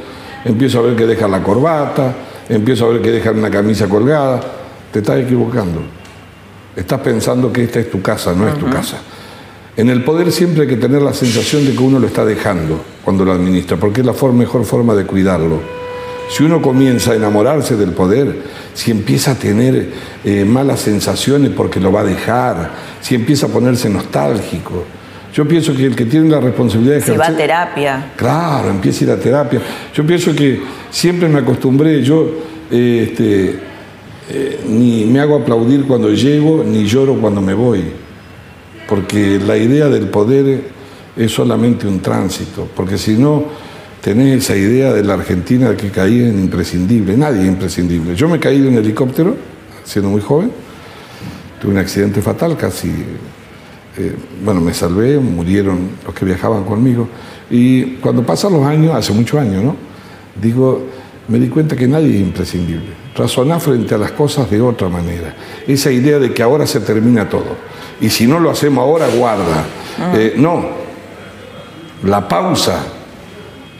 [0.45, 2.15] empiezo a ver que deja la corbata,
[2.47, 4.39] empiezo a ver que dejan una camisa colgada,
[4.91, 5.82] te estás equivocando.
[6.73, 8.97] Estás pensando que esta es tu casa, no es tu casa.
[9.78, 12.82] En el poder siempre hay que tener la sensación de que uno lo está dejando
[13.06, 15.60] cuando lo administra, porque es la mejor forma de cuidarlo.
[16.32, 18.42] Si uno comienza a enamorarse del poder,
[18.74, 19.90] si empieza a tener
[20.26, 24.84] eh, malas sensaciones porque lo va a dejar, si empieza a ponerse nostálgico,
[25.32, 27.24] yo pienso que el que tiene la responsabilidad de ejercer...
[27.24, 28.12] Si va a terapia.
[28.16, 29.62] Claro, empieza a ir a terapia.
[29.94, 30.60] Yo pienso que
[30.90, 32.32] siempre me acostumbré, yo
[32.72, 33.60] eh, este,
[34.32, 38.07] eh, ni me hago aplaudir cuando llego, ni lloro cuando me voy
[38.88, 40.62] porque la idea del poder
[41.15, 43.43] es solamente un tránsito, porque si no
[44.02, 48.15] tenés esa idea de la Argentina que caí en imprescindible, nadie es imprescindible.
[48.15, 49.36] Yo me caí de un helicóptero,
[49.84, 50.52] siendo muy joven,
[51.62, 52.89] tuve un accidente fatal, casi,
[53.97, 57.10] eh, bueno, me salvé, murieron los que viajaban conmigo,
[57.50, 59.76] y cuando pasan los años, hace muchos años, ¿no?
[60.39, 60.86] Digo,
[61.28, 63.08] me di cuenta que nadie es imprescindible.
[63.15, 65.36] Razonar frente a las cosas de otra manera.
[65.67, 67.56] Esa idea de que ahora se termina todo
[68.00, 69.66] y si no lo hacemos ahora, guarda.
[70.00, 70.14] Ah.
[70.16, 70.66] Eh, no,
[72.04, 72.80] la pausa,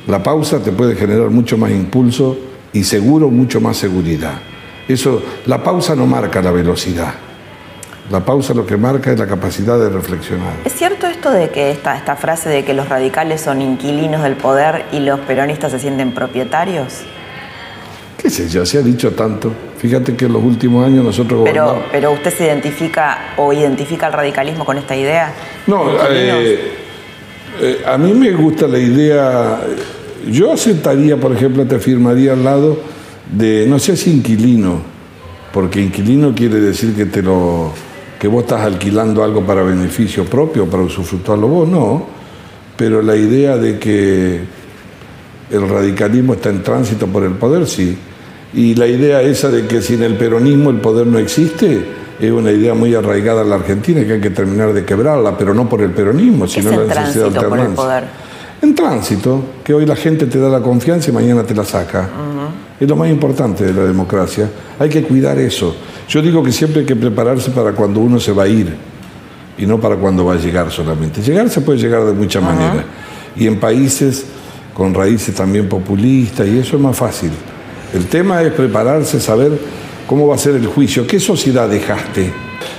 [0.08, 2.38] la pausa te puede generar mucho más impulso
[2.74, 4.40] y seguro mucho más seguridad.
[4.88, 7.14] Eso, la pausa no marca la velocidad.
[8.10, 10.54] La pausa lo que marca es la capacidad de reflexionar.
[10.64, 14.38] ¿Es cierto esto de que esta, esta frase de que los radicales son inquilinos del
[14.38, 17.04] poder y los peronistas se sienten propietarios?
[18.18, 19.52] Qué sé yo, se ha dicho tanto.
[19.78, 24.14] Fíjate que en los últimos años nosotros pero, Pero usted se identifica o identifica el
[24.14, 25.34] radicalismo con esta idea.
[25.68, 26.72] No, eh,
[27.62, 29.60] eh, a mí me gusta la idea,
[30.30, 32.80] yo aceptaría, por ejemplo, te firmaría al lado
[33.32, 34.82] de, no sé si inquilino,
[35.54, 37.72] porque inquilino quiere decir que te lo
[38.20, 42.06] que vos estás alquilando algo para beneficio propio, para usufructuarlo vos, no.
[42.76, 44.42] Pero la idea de que
[45.50, 47.98] el radicalismo está en tránsito por el poder, sí.
[48.54, 51.86] Y la idea esa de que sin el peronismo el poder no existe
[52.20, 55.54] es una idea muy arraigada en la Argentina que hay que terminar de quebrarla, pero
[55.54, 58.10] no por el peronismo, sino la necesidad de alternancia.
[58.60, 62.10] En tránsito, que hoy la gente te da la confianza y mañana te la saca.
[62.80, 64.50] Es lo más importante de la democracia.
[64.80, 65.76] Hay que cuidar eso.
[66.10, 68.76] Yo digo que siempre hay que prepararse para cuando uno se va a ir
[69.58, 71.22] y no para cuando va a llegar solamente.
[71.22, 72.84] Llegar se puede llegar de muchas maneras.
[73.36, 74.26] Y en países
[74.78, 77.32] con raíces también populistas y eso es más fácil.
[77.96, 79.52] El tema es prepararse, saber
[80.06, 82.32] cómo va a ser el juicio, qué sociedad dejaste.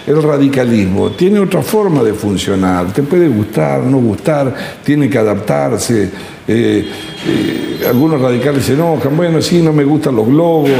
[0.06, 6.04] El radicalismo tiene otra forma de funcionar, te puede gustar, no gustar, tiene que adaptarse.
[6.46, 6.88] Eh,
[7.26, 10.70] eh, algunos radicales se enojan, bueno, sí, no me gustan los globos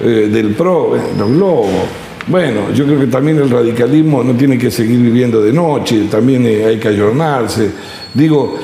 [0.00, 1.70] eh, del PRO, los globos.
[2.28, 6.46] Bueno, yo creo que también el radicalismo no tiene que seguir viviendo de noche, también
[6.46, 7.68] hay que ayornarse.
[8.14, 8.58] Digo,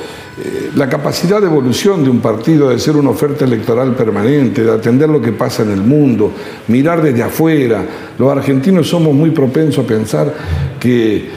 [0.74, 5.08] la capacidad de evolución de un partido, de ser una oferta electoral permanente, de atender
[5.08, 6.32] lo que pasa en el mundo,
[6.68, 7.84] mirar desde afuera.
[8.18, 10.34] Los argentinos somos muy propensos a pensar
[10.80, 11.28] que,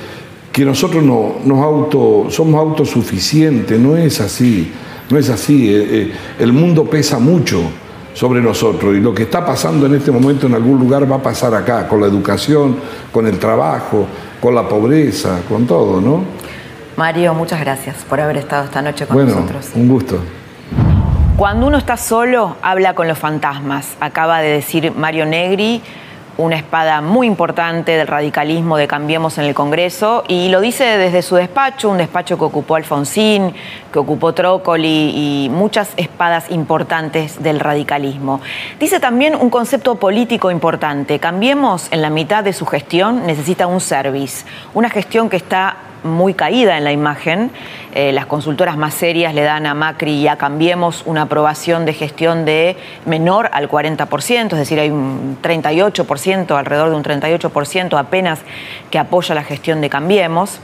[0.52, 4.72] que nosotros no, auto, somos autosuficientes, no es así,
[5.12, 5.70] no es así.
[5.70, 7.62] Eh, eh, el mundo pesa mucho
[8.16, 8.98] sobre nosotros.
[8.98, 11.88] Y lo que está pasando en este momento en algún lugar va a pasar acá,
[11.88, 12.78] con la educación,
[13.12, 14.08] con el trabajo,
[14.42, 16.47] con la pobreza, con todo, ¿no?
[16.98, 19.70] Mario, muchas gracias por haber estado esta noche con bueno, nosotros.
[19.76, 20.20] Un gusto.
[21.38, 23.96] Cuando uno está solo, habla con los fantasmas.
[24.00, 25.84] Acaba de decir Mario Negri,
[26.38, 31.22] una espada muy importante del radicalismo de Cambiemos en el Congreso, y lo dice desde
[31.22, 33.54] su despacho, un despacho que ocupó Alfonsín,
[33.94, 38.42] que ocupó Trócoli y muchas espadas importantes del radicalismo.
[38.80, 41.20] Dice también un concepto político importante.
[41.20, 46.34] Cambiemos en la mitad de su gestión necesita un service, una gestión que está muy
[46.34, 47.52] caída en la imagen.
[47.94, 51.94] Eh, las consultoras más serias le dan a Macri y a Cambiemos una aprobación de
[51.94, 58.40] gestión de menor al 40%, es decir, hay un 38%, alrededor de un 38% apenas
[58.92, 60.60] que apoya la gestión de Cambiemos.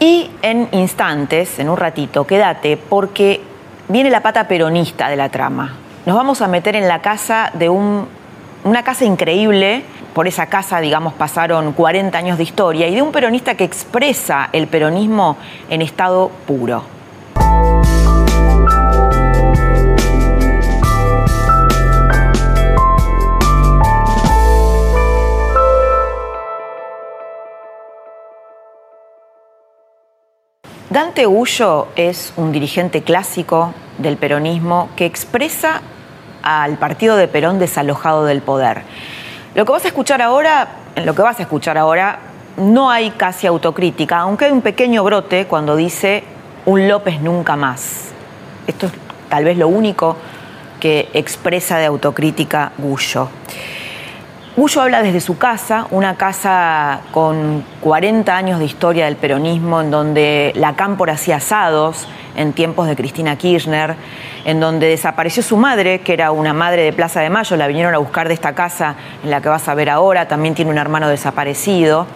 [0.00, 3.40] Y en instantes, en un ratito, quédate, porque
[3.88, 5.74] viene la pata peronista de la trama.
[6.06, 8.06] Nos vamos a meter en la casa de un,
[8.64, 9.82] una casa increíble
[10.14, 14.48] por esa casa, digamos, pasaron 40 años de historia y de un peronista que expresa
[14.52, 15.36] el peronismo
[15.68, 16.84] en estado puro.
[30.90, 35.82] Dante Ullo es un dirigente clásico del peronismo que expresa
[36.44, 38.82] al partido de Perón desalojado del poder.
[39.54, 42.18] Lo que vas a escuchar ahora, en lo que vas a escuchar ahora,
[42.56, 46.24] no hay casi autocrítica, aunque hay un pequeño brote cuando dice
[46.66, 48.10] un López nunca más.
[48.66, 48.92] Esto es
[49.28, 50.16] tal vez lo único
[50.80, 53.28] que expresa de autocrítica Gullo.
[54.56, 59.92] Gullo habla desde su casa, una casa con 40 años de historia del peronismo, en
[59.92, 63.96] donde la cámpora hacía asados en tiempos de Cristina Kirchner,
[64.44, 67.94] en donde desapareció su madre, que era una madre de Plaza de Mayo, la vinieron
[67.94, 70.78] a buscar de esta casa en la que vas a ver ahora, también tiene un
[70.78, 72.06] hermano desaparecido.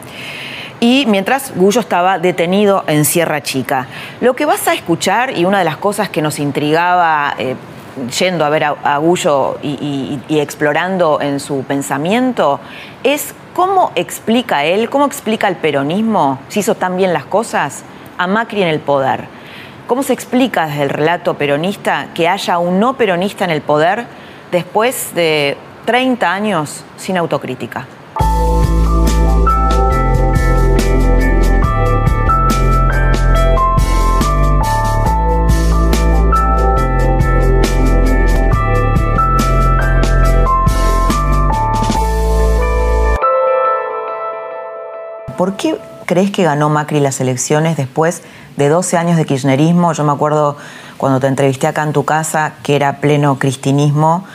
[0.80, 3.88] Y mientras Gullo estaba detenido en Sierra Chica.
[4.20, 7.56] Lo que vas a escuchar, y una de las cosas que nos intrigaba eh,
[8.16, 12.60] yendo a ver a, Gullo y, y explorando en su pensamiento,
[13.02, 17.82] es cómo explica él, cómo explica el peronismo, si hizo tan bien las cosas,
[18.16, 19.37] a Macri en el poder.
[19.88, 24.04] ¿Cómo se explica desde el relato peronista que haya un no peronista en el poder
[24.52, 27.86] después de 30 años sin autocrítica?
[45.38, 48.22] ¿Por qué crees que ganó Macri las elecciones después
[48.58, 49.92] de 12 años de kirchnerismo.
[49.92, 50.56] Yo me acuerdo
[50.98, 54.26] cuando te entrevisté acá en tu casa que era pleno cristinismo.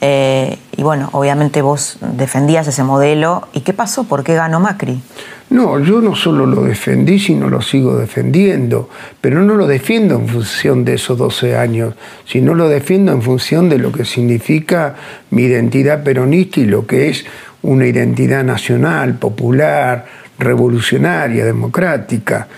[0.00, 3.48] Eh, y bueno, obviamente vos defendías ese modelo.
[3.52, 4.04] ¿Y qué pasó?
[4.04, 5.00] ¿Por qué ganó Macri?
[5.50, 8.88] No, yo no solo lo defendí, sino lo sigo defendiendo.
[9.20, 13.68] Pero no lo defiendo en función de esos 12 años, sino lo defiendo en función
[13.68, 14.94] de lo que significa
[15.30, 17.24] mi identidad peronista y lo que es
[17.62, 20.06] una identidad nacional, popular,
[20.38, 22.48] revolucionaria, democrática.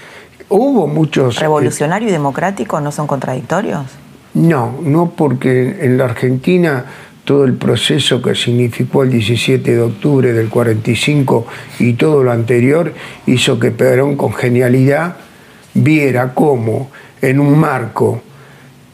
[0.56, 1.36] Hubo muchos...
[1.36, 3.86] Eh, ¿Revolucionario y democrático no son contradictorios?
[4.34, 6.84] No, no porque en la Argentina
[7.24, 11.44] todo el proceso que significó el 17 de octubre del 45
[11.80, 12.94] y todo lo anterior
[13.26, 15.16] hizo que Perón con genialidad
[15.74, 16.88] viera cómo
[17.20, 18.22] en un marco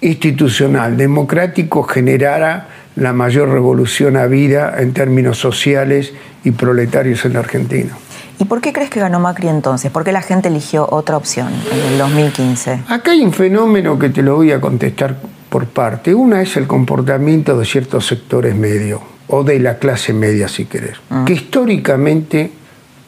[0.00, 7.40] institucional democrático generara la mayor revolución a vida en términos sociales y proletarios en la
[7.40, 7.98] Argentina.
[8.40, 9.90] ¿Y por qué crees que ganó Macri entonces?
[9.90, 12.84] ¿Por qué la gente eligió otra opción en el 2015?
[12.88, 15.14] Acá hay un fenómeno que te lo voy a contestar
[15.50, 16.14] por parte.
[16.14, 20.96] Una es el comportamiento de ciertos sectores medios, o de la clase media si querés,
[21.10, 21.24] ah.
[21.26, 22.50] que históricamente,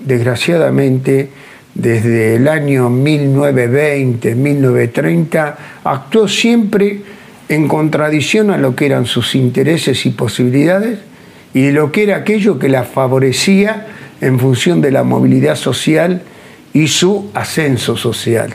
[0.01, 1.31] desgraciadamente,
[1.75, 7.01] desde el año 1920, 1930, actuó siempre
[7.49, 10.99] en contradicción a lo que eran sus intereses y posibilidades
[11.55, 13.87] y de lo que era aquello que la favorecía
[14.23, 16.23] en función de la movilidad social
[16.73, 18.55] y su ascenso social.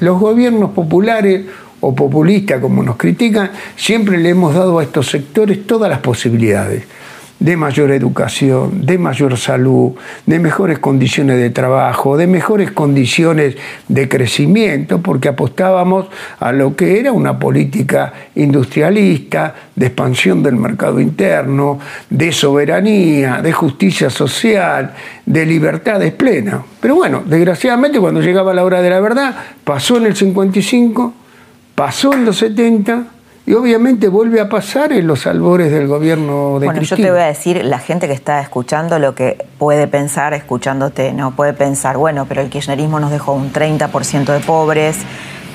[0.00, 1.46] Los gobiernos populares
[1.80, 6.82] o populistas, como nos critican, siempre le hemos dado a estos sectores todas las posibilidades
[7.40, 9.92] de mayor educación, de mayor salud,
[10.26, 16.06] de mejores condiciones de trabajo, de mejores condiciones de crecimiento, porque apostábamos
[16.40, 21.78] a lo que era una política industrialista, de expansión del mercado interno,
[22.10, 26.62] de soberanía, de justicia social, de libertades plenas.
[26.80, 31.14] Pero bueno, desgraciadamente cuando llegaba la hora de la verdad, pasó en el 55,
[31.76, 33.17] pasó en los 70
[33.48, 37.20] Y obviamente vuelve a pasar en los albores del gobierno de bueno, yo te voy
[37.20, 41.30] a decir, la gente que está escuchando lo que puede pensar escuchándote, ¿no?
[41.30, 44.98] Puede pensar, bueno, pero el kirchnerismo nos dejó un 30% de pobres,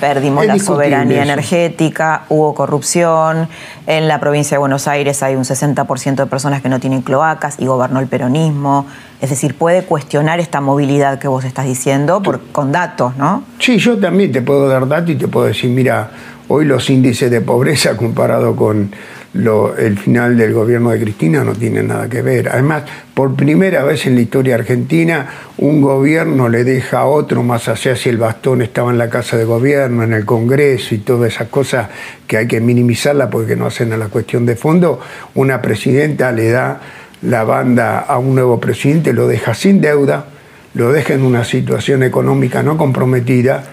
[0.01, 3.47] perdimos la soberanía energética, hubo corrupción,
[3.85, 7.59] en la provincia de Buenos Aires hay un 60% de personas que no tienen cloacas
[7.59, 8.87] y gobernó el peronismo.
[9.21, 13.43] Es decir, puede cuestionar esta movilidad que vos estás diciendo por, con datos, ¿no?
[13.59, 16.09] Sí, yo también te puedo dar datos y te puedo decir, mira,
[16.53, 18.91] hoy los índices de pobreza comparado con
[19.33, 22.49] el final del gobierno de Cristina no tiene nada que ver.
[22.49, 22.83] Además,
[23.15, 25.27] por primera vez en la historia argentina,
[25.57, 29.35] un gobierno le deja a otro más allá si el bastón estaba en la casa
[29.35, 31.89] de gobierno, en el Congreso y todas esas cosas
[32.27, 34.99] que hay que minimizarla porque no hacen a la cuestión de fondo.
[35.33, 36.79] Una presidenta le da
[37.23, 40.27] la banda a un nuevo presidente, lo deja sin deuda,
[40.75, 43.63] lo deja en una situación económica no comprometida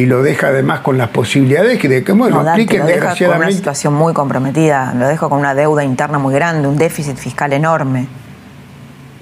[0.00, 3.36] y lo deja además con las posibilidades de que, bueno, no, apliquen lo deja con
[3.36, 7.52] una situación muy comprometida, lo dejo con una deuda interna muy grande, un déficit fiscal
[7.52, 8.06] enorme.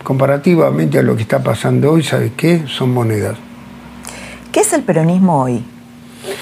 [0.05, 2.63] Comparativamente a lo que está pasando hoy, ¿sabes qué?
[2.69, 3.37] Son monedas.
[4.53, 5.65] ¿Qué es el peronismo hoy?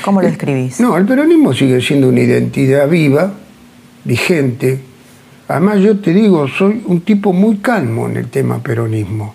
[0.04, 0.80] ¿Cómo lo describís?
[0.80, 3.32] No, el peronismo sigue siendo una identidad viva,
[4.04, 4.80] vigente.
[5.48, 9.34] Además, yo te digo, soy un tipo muy calmo en el tema peronismo,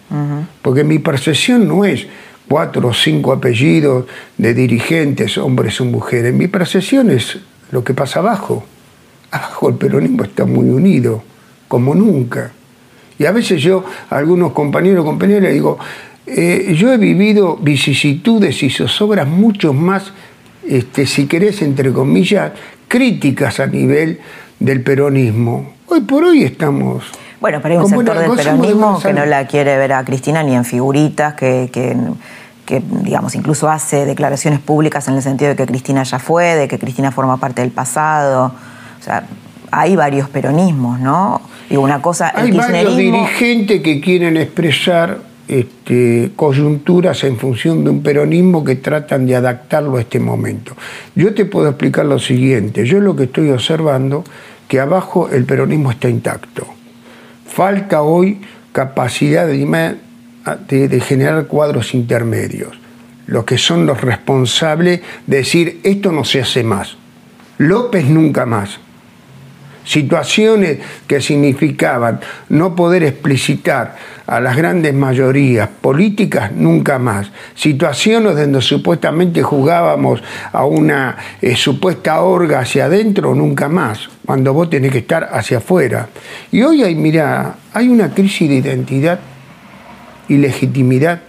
[0.61, 2.05] porque mi percepción no es
[2.47, 4.05] cuatro o cinco apellidos
[4.37, 6.33] de dirigentes, hombres o mujeres.
[6.33, 7.39] Mi percepción es
[7.71, 8.63] lo que pasa abajo.
[9.31, 11.23] Abajo el peronismo está muy unido,
[11.67, 12.51] como nunca.
[13.17, 15.77] Y a veces yo a algunos compañeros o compañeras digo,
[16.25, 20.11] eh, yo he vivido vicisitudes y zozobras mucho más,
[20.67, 22.51] este, si querés, entre comillas,
[22.87, 24.19] críticas a nivel
[24.59, 25.73] del peronismo.
[25.87, 27.05] Hoy por hoy estamos...
[27.41, 30.55] Bueno, pero hay un sector del peronismo que no la quiere ver a Cristina ni
[30.55, 31.97] en figuritas, que, que
[32.65, 36.67] que digamos incluso hace declaraciones públicas en el sentido de que Cristina ya fue, de
[36.69, 38.53] que Cristina forma parte del pasado.
[38.99, 39.25] O sea,
[39.71, 41.41] hay varios peronismos, ¿no?
[41.69, 48.03] Y una cosa, hay varios dirigentes que quieren expresar este, coyunturas en función de un
[48.03, 50.75] peronismo que tratan de adaptarlo a este momento.
[51.15, 54.23] Yo te puedo explicar lo siguiente, yo lo que estoy observando
[54.67, 56.67] que abajo el peronismo está intacto.
[57.53, 58.39] Falta hoy
[58.71, 59.97] capacidad de
[60.69, 62.79] de, generar cuadros intermedios,
[63.27, 66.97] los que son los responsables de decir esto no se hace más,
[67.57, 68.79] López nunca más.
[69.83, 70.77] Situaciones
[71.07, 72.19] que significaban
[72.49, 73.95] no poder explicitar
[74.27, 77.31] a las grandes mayorías políticas nunca más.
[77.55, 80.21] Situaciones donde supuestamente jugábamos
[80.53, 85.57] a una eh, supuesta orga hacia adentro nunca más, cuando vos tenés que estar hacia
[85.57, 86.09] afuera.
[86.51, 89.19] Y hoy hay, mira, hay una crisis de identidad
[90.27, 91.21] y legitimidad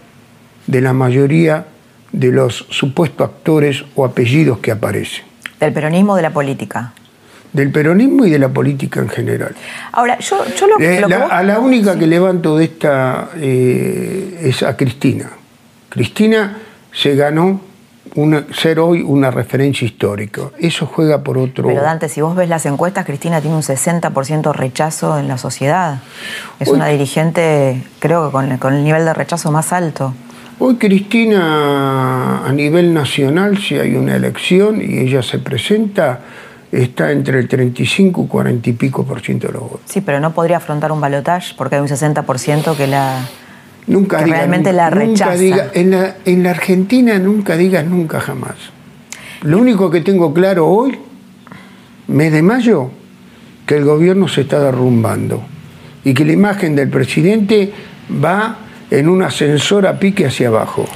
[0.67, 1.67] de la mayoría
[2.13, 5.25] de los supuestos actores o apellidos que aparecen.
[5.59, 6.93] Del peronismo de la política.
[7.53, 9.55] Del peronismo y de la política en general.
[9.93, 14.77] Ahora, yo, yo lo, eh, A la única que levanto de esta eh, es a
[14.77, 15.31] Cristina.
[15.91, 16.59] Cristina
[16.93, 17.61] se ganó
[18.53, 20.43] ser hoy una referencia histórica.
[20.59, 21.67] Eso juega por otro...
[21.69, 26.01] Pero Dante, si vos ves las encuestas, Cristina tiene un 60% rechazo en la sociedad.
[26.61, 30.15] Es una dirigente, creo que con, con el nivel de rechazo más alto.
[30.59, 36.21] Hoy Cristina, a nivel nacional, si hay una elección y ella se presenta,
[36.73, 39.81] está entre el 35 y 40 y pico por ciento de los votos.
[39.85, 43.29] Sí, pero no podría afrontar un balotaje porque hay un 60% que la
[43.87, 45.35] Nunca realmente la rechaza.
[45.75, 48.55] en, la, en la Argentina nunca digas nunca jamás.
[49.43, 50.99] Lo único que tengo claro hoy,
[52.07, 52.91] mes de mayo,
[53.67, 55.43] que el gobierno se está derrumbando
[56.05, 57.73] y que la imagen del presidente
[58.23, 58.59] va
[58.91, 60.87] en un ascensor a pique hacia abajo.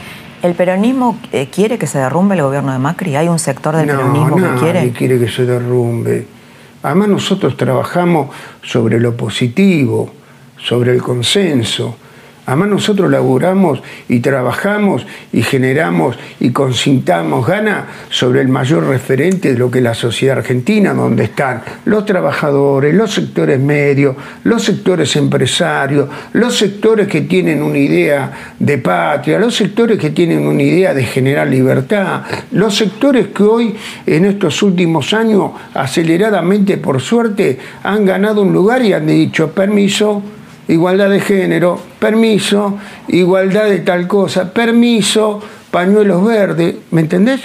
[0.46, 3.16] ¿El peronismo eh, quiere que se derrumbe el gobierno de Macri?
[3.16, 4.90] ¿Hay un sector del peronismo que quiere?
[4.92, 6.24] quiere que se derrumbe.
[6.84, 8.28] Además nosotros trabajamos
[8.62, 10.08] sobre lo positivo,
[10.56, 11.96] sobre el consenso,
[12.46, 19.58] Además nosotros laburamos y trabajamos y generamos y concintamos gana sobre el mayor referente de
[19.58, 25.16] lo que es la sociedad argentina, donde están los trabajadores, los sectores medios, los sectores
[25.16, 30.94] empresarios, los sectores que tienen una idea de patria, los sectores que tienen una idea
[30.94, 32.22] de generar libertad,
[32.52, 33.74] los sectores que hoy
[34.06, 40.22] en estos últimos años aceleradamente por suerte han ganado un lugar y han dicho permiso
[40.68, 45.40] igualdad de género, permiso, igualdad de tal cosa, permiso,
[45.70, 47.40] pañuelos verdes, ¿me entendés?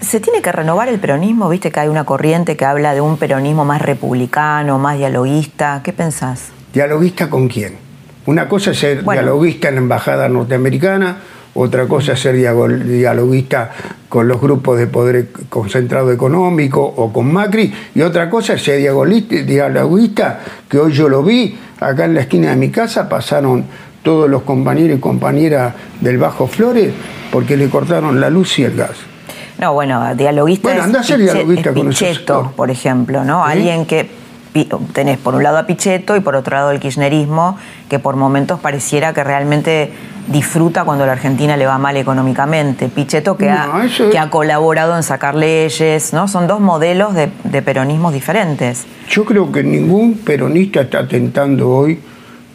[0.00, 1.48] ¿Se tiene que renovar el peronismo?
[1.48, 5.80] Viste que hay una corriente que habla de un peronismo más republicano, más dialoguista.
[5.82, 6.50] ¿Qué pensás?
[6.72, 7.76] ¿Dialoguista con quién?
[8.26, 11.18] Una cosa es ser dialoguista en la embajada norteamericana,
[11.54, 13.70] otra cosa es ser dialoguista
[14.08, 18.76] con los grupos de poder concentrado económico o con Macri, y otra cosa es ese
[18.78, 23.64] dialoguista que hoy yo lo vi, acá en la esquina de mi casa pasaron
[24.02, 26.92] todos los compañeros y compañeras del Bajo Flores
[27.32, 28.96] porque le cortaron la luz y el gas.
[29.58, 33.44] No, bueno, dialoguista bueno, anda a ser dialoguista con Pichetto, por ejemplo, ¿no?
[33.44, 34.08] Alguien que
[34.92, 38.60] tenés por un lado a Pichetto y por otro lado el kirchnerismo, que por momentos
[38.60, 39.92] pareciera que realmente
[40.28, 42.88] disfruta cuando la Argentina le va mal económicamente.
[42.88, 46.28] Pichetto que, ha, que ha colaborado en sacar leyes, ¿no?
[46.28, 48.86] Son dos modelos de, de peronismos diferentes.
[49.08, 51.98] Yo creo que ningún peronista está atentando hoy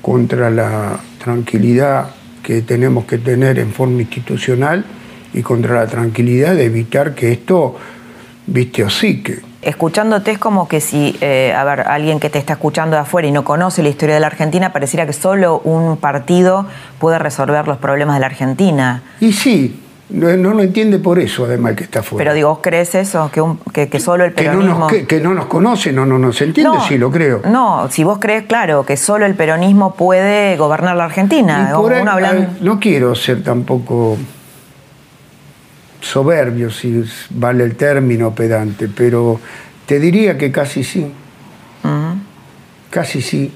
[0.02, 4.86] contra la tranquilidad que tenemos que tener en forma institucional
[5.34, 7.76] y contra la tranquilidad de evitar que esto,
[8.48, 12.40] viste, o sí que escuchándote es como que si, eh, a ver, alguien que te
[12.40, 15.60] está escuchando de afuera y no conoce la historia de la Argentina, pareciera que solo
[15.64, 16.66] un partido
[17.00, 19.04] puede resolver los problemas de la Argentina.
[19.20, 19.80] Y sí,
[20.10, 22.24] no, lo entiende por eso, además, que está afuera.
[22.24, 23.30] Pero digo, ¿vos crees eso?
[23.74, 24.88] Que, que, solo el peronismo...
[24.88, 27.42] Que no, nos, conoce, no, no nos entiende, sí, lo creo.
[27.48, 31.72] No, si vos crees, claro, que solo el peronismo puede gobernar la Argentina.
[32.62, 34.18] no quiero ser tampoco
[36.02, 39.40] soberbio, si vale el término pedante, pero
[39.86, 41.12] te diría que casi sí.
[42.90, 43.52] Casi sí.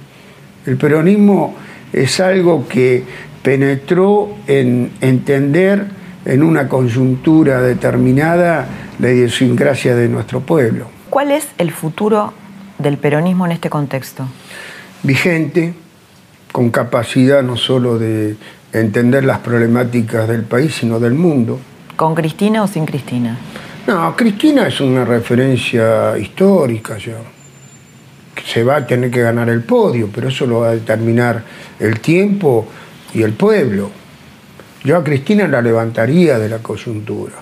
[0.66, 1.56] El peronismo
[1.92, 3.04] es algo que
[3.42, 5.86] penetró en entender
[6.26, 8.68] en una coyuntura determinada
[9.00, 10.88] la idiosincrasia de nuestro pueblo.
[11.10, 12.34] ¿Cuál es el futuro
[12.78, 14.28] del peronismo en este contexto?
[15.04, 15.74] Vigente,
[16.52, 18.38] con capacidad no solo de
[18.72, 21.60] entender las problemáticas del país, sino del mundo
[22.04, 23.38] ¿Con Cristina o sin Cristina?
[23.88, 27.16] No, Cristina es una referencia histórica ya.
[28.46, 31.42] Se va a tener que ganar el podio, pero eso lo va a determinar
[31.80, 32.68] el tiempo
[33.14, 33.90] y el pueblo.
[34.84, 37.36] Yo a Cristina la levantaría de la coyuntura.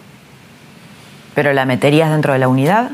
[1.33, 2.91] ¿Pero la meterías dentro de la unidad?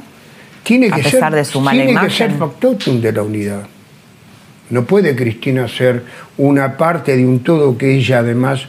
[0.64, 3.68] Tiene que a pesar de su mala tiene que ser factotum de la unidad.
[4.70, 6.02] No puede Cristina ser
[6.38, 8.62] una parte de un todo que ella además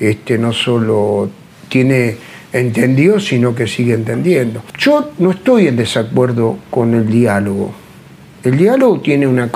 [0.00, 1.30] este, no solo
[1.68, 2.16] tiene
[2.52, 4.62] entendió, sino que sigue entendiendo.
[4.78, 7.72] Yo no estoy en desacuerdo con el diálogo.
[8.42, 9.50] El diálogo tiene una,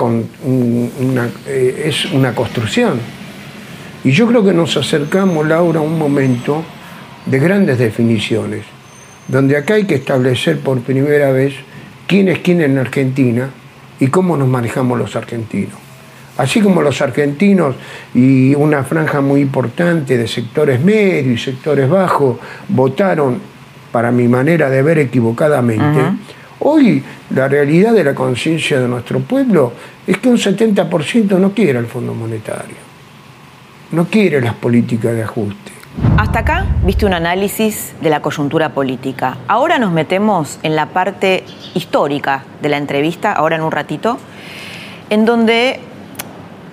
[1.47, 2.99] eh, es una construcción.
[4.03, 6.63] Y yo creo que nos acercamos, Laura, a un momento
[7.25, 8.63] de grandes definiciones,
[9.27, 11.55] donde acá hay que establecer por primera vez
[12.05, 13.49] quién es quién en Argentina
[13.99, 15.84] y cómo nos manejamos los argentinos.
[16.37, 17.75] Así como los argentinos
[18.13, 23.39] y una franja muy importante de sectores medios y sectores bajos votaron,
[23.91, 26.01] para mi manera de ver equivocadamente,
[26.59, 29.71] hoy la realidad de la conciencia de nuestro pueblo
[30.05, 32.75] es que un 70% no quiere el Fondo Monetario,
[33.91, 35.71] no quiere las políticas de ajuste.
[36.17, 39.37] Hasta acá viste un análisis de la coyuntura política.
[39.47, 44.17] Ahora nos metemos en la parte histórica de la entrevista, ahora en un ratito,
[45.09, 45.79] en donde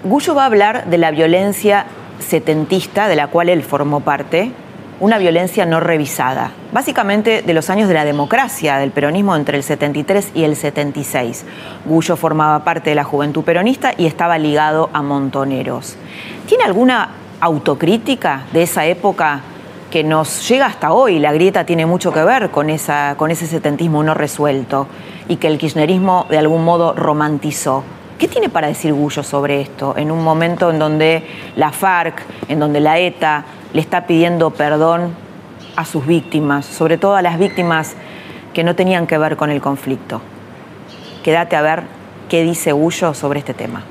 [0.04, 1.86] Gullo va a hablar de la violencia
[2.18, 4.50] setentista de la cual él formó parte,
[4.98, 9.62] una violencia no revisada, básicamente de los años de la democracia, del peronismo entre el
[9.62, 11.44] 73 y el 76.
[11.84, 15.94] Gullo formaba parte de la juventud peronista y estaba ligado a Montoneros.
[16.48, 19.42] ¿Tiene alguna autocrítica de esa época
[19.92, 21.20] que nos llega hasta hoy?
[21.20, 22.66] La grieta tiene mucho que ver con,
[23.16, 24.88] con ese setentismo no resuelto
[25.28, 27.84] y que el kirchnerismo de algún modo romantizó.
[28.22, 31.24] ¿Qué tiene para decir Gullo sobre esto en un momento en donde
[31.56, 35.12] la FARC, en donde la ETA le está pidiendo perdón
[35.74, 37.96] a sus víctimas, sobre todo a las víctimas
[38.54, 40.20] que no tenían que ver con el conflicto?
[41.24, 41.82] Quédate a ver
[42.28, 43.82] qué dice Gullo sobre este tema.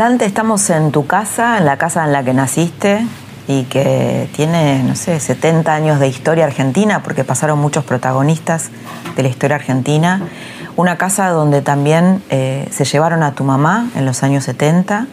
[0.00, 3.04] Dante, estamos en tu casa, en la casa en la que naciste
[3.46, 8.70] y que tiene, no sé, 70 años de historia argentina, porque pasaron muchos protagonistas
[9.14, 10.22] de la historia argentina.
[10.76, 15.06] Una casa donde también eh, se llevaron a tu mamá en los años 70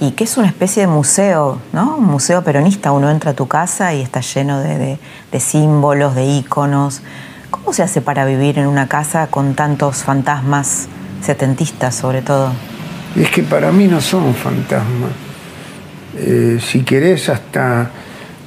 [0.00, 1.94] y que es una especie de museo, ¿no?
[1.98, 2.90] Un museo peronista.
[2.90, 4.98] Uno entra a tu casa y está lleno de,
[5.30, 7.02] de símbolos, de íconos.
[7.52, 10.88] ¿Cómo se hace para vivir en una casa con tantos fantasmas
[11.22, 12.50] setentistas, sobre todo?
[13.16, 15.12] Es que para mí no son fantasmas.
[16.16, 17.90] Eh, si querés, hasta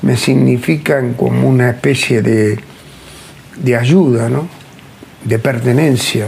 [0.01, 2.59] me significan como una especie de,
[3.57, 4.47] de ayuda, ¿no?
[5.23, 6.27] de pertenencia.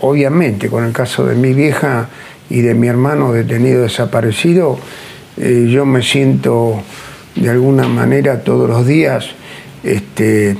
[0.00, 2.08] Obviamente, con el caso de mi vieja
[2.48, 4.78] y de mi hermano detenido desaparecido,
[5.36, 6.82] eh, yo me siento
[7.34, 9.26] de alguna manera todos los días
[9.82, 10.56] este,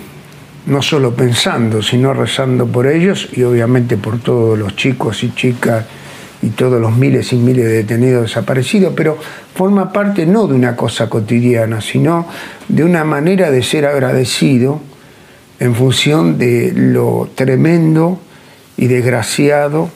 [0.66, 5.84] no solo pensando, sino rezando por ellos y obviamente por todos los chicos y chicas
[6.42, 9.18] y todos los miles y miles de detenidos desaparecidos, pero
[9.54, 12.26] forma parte no de una cosa cotidiana, sino
[12.68, 14.80] de una manera de ser agradecido
[15.60, 18.20] en función de lo tremendo
[18.76, 19.90] y desgraciado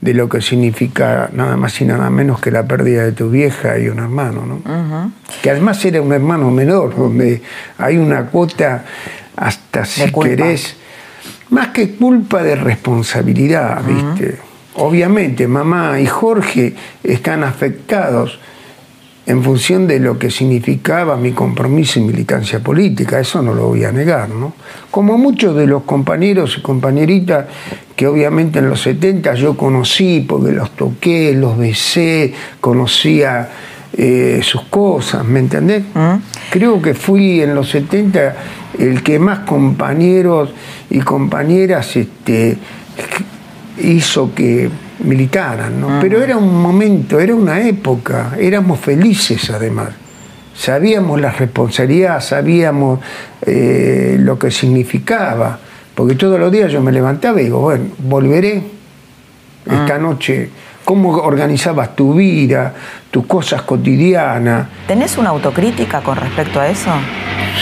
[0.00, 3.78] de lo que significa nada más y nada menos que la pérdida de tu vieja
[3.78, 5.12] y un hermano, ¿no?
[5.42, 7.42] Que además era un hermano menor, donde
[7.78, 8.84] hay una cuota
[9.36, 10.76] hasta si querés,
[11.50, 14.38] más que culpa de responsabilidad, ¿viste?
[14.76, 18.38] Obviamente, mamá y Jorge están afectados
[19.26, 23.84] en función de lo que significaba mi compromiso y militancia política, eso no lo voy
[23.84, 24.54] a negar, ¿no?
[24.90, 27.46] Como muchos de los compañeros y compañeritas
[27.96, 33.48] que obviamente en los 70 yo conocí, porque los toqué, los besé, conocía
[33.94, 35.82] eh, sus cosas, ¿me entendés?
[35.94, 36.16] Mm.
[36.50, 38.36] Creo que fui en los 70
[38.78, 40.50] el que más compañeros
[40.88, 42.58] y compañeras este,
[43.78, 44.70] hizo que
[45.00, 46.00] militaran, ¿no?
[46.00, 49.90] Pero era un momento, era una época, éramos felices además.
[50.54, 53.00] Sabíamos la responsabilidad, sabíamos
[53.42, 55.58] eh, lo que significaba,
[55.94, 58.62] porque todos los días yo me levantaba y digo, bueno, volveré
[59.66, 59.98] esta ah.
[59.98, 60.50] noche.
[60.84, 62.72] ¿Cómo organizabas tu vida,
[63.10, 64.68] tus cosas cotidianas?
[64.86, 66.92] ¿Tenés una autocrítica con respecto a eso?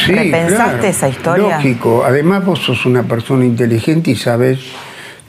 [0.05, 1.57] Sí, ¿Repensaste esa historia?
[1.57, 2.05] Lógico.
[2.05, 4.59] Además vos sos una persona inteligente y sabes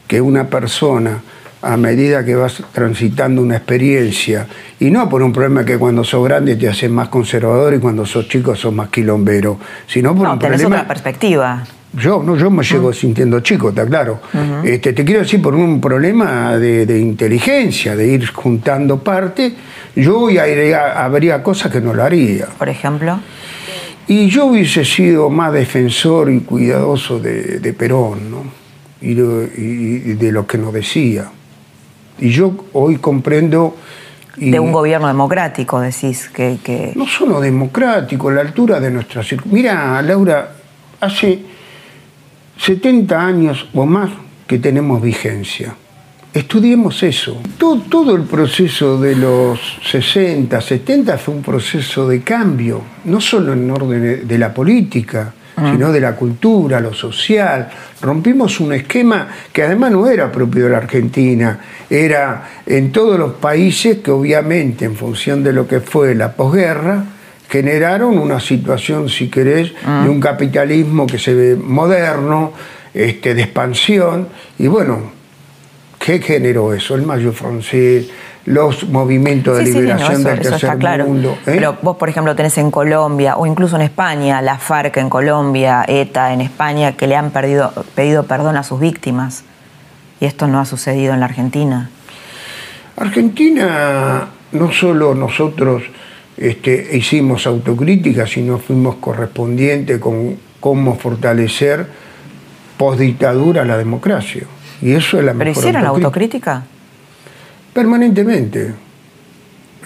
[0.07, 1.21] que una persona
[1.61, 4.45] a medida que vas transitando una experiencia,
[4.79, 8.05] y no por un problema que cuando sos grande te haces más conservador y cuando
[8.05, 10.81] sos chico sos más quilombero, sino por un tenés problema...
[10.81, 11.63] otra perspectiva.
[11.93, 14.19] Yo, no, yo me llego sintiendo chico, está claro.
[14.63, 19.53] este, te quiero decir, por un problema de, inteligencia, de ir juntando parte,
[19.95, 22.47] yo haría, habría cosas que no lo haría.
[22.57, 23.19] Por ejemplo.
[24.07, 28.64] Y yo hubiese sido más defensor y cuidadoso de, Perón, ¿no?
[29.01, 31.29] Y de lo que nos decía.
[32.19, 33.75] Y yo hoy comprendo...
[34.37, 39.21] de un gobierno democrático, decís que, No solo democrático, la altura de nuestra...
[39.45, 40.55] Mira, Laura,
[41.01, 41.39] hace
[42.57, 44.11] 70 años o más
[44.47, 45.75] que tenemos vigencia.
[46.33, 47.41] Estudiemos eso.
[47.57, 49.57] Todo, todo, el proceso de los
[49.89, 55.91] 60, 70 fue un proceso de cambio, no solo en orden de la política, sino
[55.91, 57.69] de la cultura, lo social.
[58.01, 63.33] Rompimos un esquema que además no era propio de la Argentina, era en todos los
[63.33, 67.05] países que obviamente en función de lo que fue la posguerra,
[67.49, 69.71] generaron una situación, si querés,
[70.03, 72.53] de un capitalismo que se ve moderno,
[72.93, 74.27] este, de expansión,
[74.57, 75.11] y bueno,
[75.99, 76.95] ¿qué generó eso?
[76.95, 78.07] El mayo francés,
[78.45, 81.31] los movimientos de liberación del tercer mundo.
[81.31, 81.55] ¿eh?
[81.57, 85.83] Pero vos, por ejemplo, tenés en Colombia o incluso en España, la FARC en Colombia,
[85.87, 89.43] ETA en España, que le han perdido, pedido perdón a sus víctimas.
[90.21, 91.89] Y esto no ha sucedido en la Argentina.
[92.97, 95.83] Argentina, no solo nosotros
[96.37, 101.87] este, hicimos autocrítica, sino fuimos correspondientes con cómo fortalecer
[102.77, 104.43] postdictadura la democracia.
[104.81, 106.63] Y eso es la ¿Pero hicieron autocrítica?
[107.75, 108.73] Permanentemente.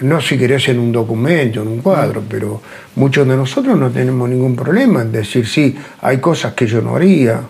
[0.02, 2.62] No si querés en un documento, en un cuadro, pero
[2.94, 6.94] muchos de nosotros no tenemos ningún problema en decir, sí, hay cosas que yo no
[6.94, 7.40] haría,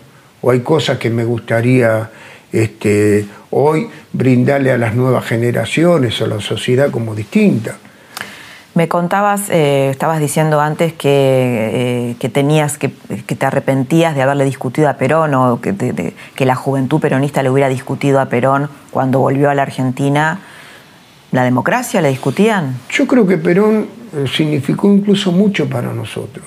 [0.41, 2.09] o hay cosas que me gustaría
[2.51, 7.77] este, hoy brindarle a las nuevas generaciones a la sociedad como distinta.
[8.73, 14.87] Me contabas, eh, estabas diciendo antes que, eh, tenías, que, te arrepentías de haberle discutido
[14.87, 19.49] a Perón o que, que, la juventud peronista le hubiera discutido a Perón cuando volvió
[19.49, 20.39] a la Argentina.
[21.33, 22.77] ¿La democracia le discutían?
[22.89, 26.45] Yo creo que Perón eh, significó incluso mucho para nosotros,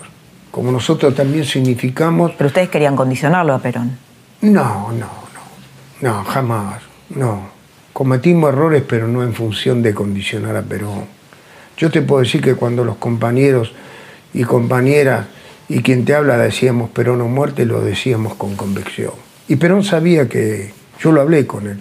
[0.50, 2.32] como nosotros también significamos...
[2.38, 3.98] ¿Pero ustedes querían condicionarlo a Perón?
[4.40, 5.08] No, no,
[6.00, 7.52] no, no, jamás, no.
[7.92, 11.04] Cometimos errores, pero no en función de condicionar a Perón
[11.76, 13.72] yo te puedo decir que cuando los compañeros
[14.32, 15.26] y compañeras
[15.68, 19.12] y quien te habla decíamos Perón o muerte, lo decíamos con convicción.
[19.48, 21.78] Y Perón sabía que, yo lo hablé con él,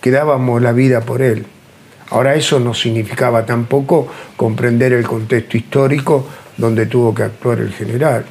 [0.00, 1.46] que dábamos la vida por él.
[2.10, 6.26] Ahora eso no significaba tampoco comprender el contexto histórico
[6.56, 8.26] donde tuvo que actuar el general.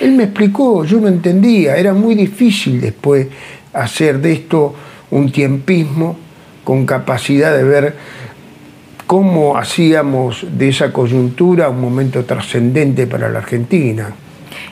[0.00, 3.26] Él me explicó, yo no entendía, era muy difícil después
[3.72, 4.74] hacer de esto
[5.10, 6.16] un tiempismo
[6.62, 7.96] con capacidad de ver
[9.10, 14.10] cómo hacíamos de esa coyuntura un momento trascendente para la Argentina.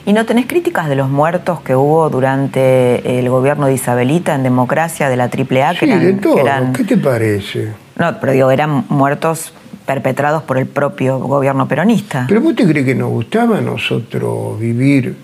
[0.05, 4.43] ¿Y no tenés críticas de los muertos que hubo durante el gobierno de Isabelita en
[4.43, 5.73] democracia de la AAA?
[5.73, 6.45] Sí, de todo.
[6.73, 7.73] ¿Qué te parece?
[7.97, 9.51] No, pero digo, eran muertos
[9.85, 12.23] perpetrados por el propio gobierno peronista.
[12.29, 15.17] ¿Pero vos te crees que nos gustaba a nosotros vivir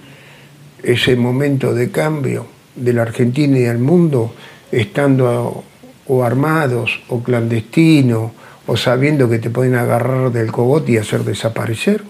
[0.84, 4.36] ese momento de cambio de la Argentina y del mundo,
[4.74, 5.64] estando
[6.06, 8.32] o armados o clandestinos
[8.68, 12.04] o sabiendo que te pueden agarrar del cogote y hacer desaparecer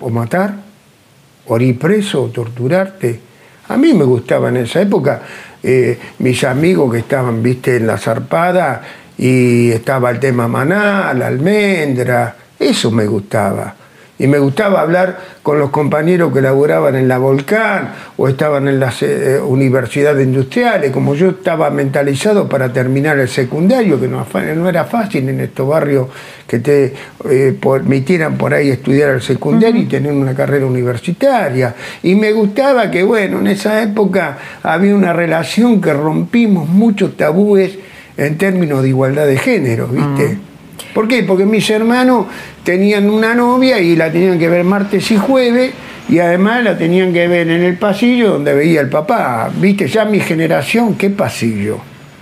[0.00, 0.54] o matar,
[1.46, 3.20] o ir preso o torturarte.
[3.68, 5.22] A mí me gustaba en esa época
[5.62, 8.82] eh, mis amigos que estaban, viste, en la zarpada
[9.18, 13.79] y estaba el tema maná, la almendra, eso me gustaba
[14.20, 18.78] y me gustaba hablar con los compañeros que laboraban en la Volcán o estaban en
[18.78, 24.26] las eh, universidades industriales, como yo estaba mentalizado para terminar el secundario, que no,
[24.68, 26.08] era fácil en estos barrios
[26.46, 26.92] que te
[27.30, 31.74] eh, permitieran por ahí estudiar el secundario y tener una carrera universitaria.
[32.02, 37.78] Y me gustaba que, bueno, en esa época había una relación que rompimos muchos tabúes
[38.18, 40.49] en términos de igualdad de género, ¿viste?
[40.94, 41.22] ¿Por qué?
[41.22, 42.26] Porque mis hermanos
[42.64, 45.72] tenían una novia y la tenían que ver martes y jueves
[46.08, 49.50] y además la tenían que ver en el pasillo donde veía el papá.
[49.54, 51.78] Viste, ya mi generación, ¿qué pasillo?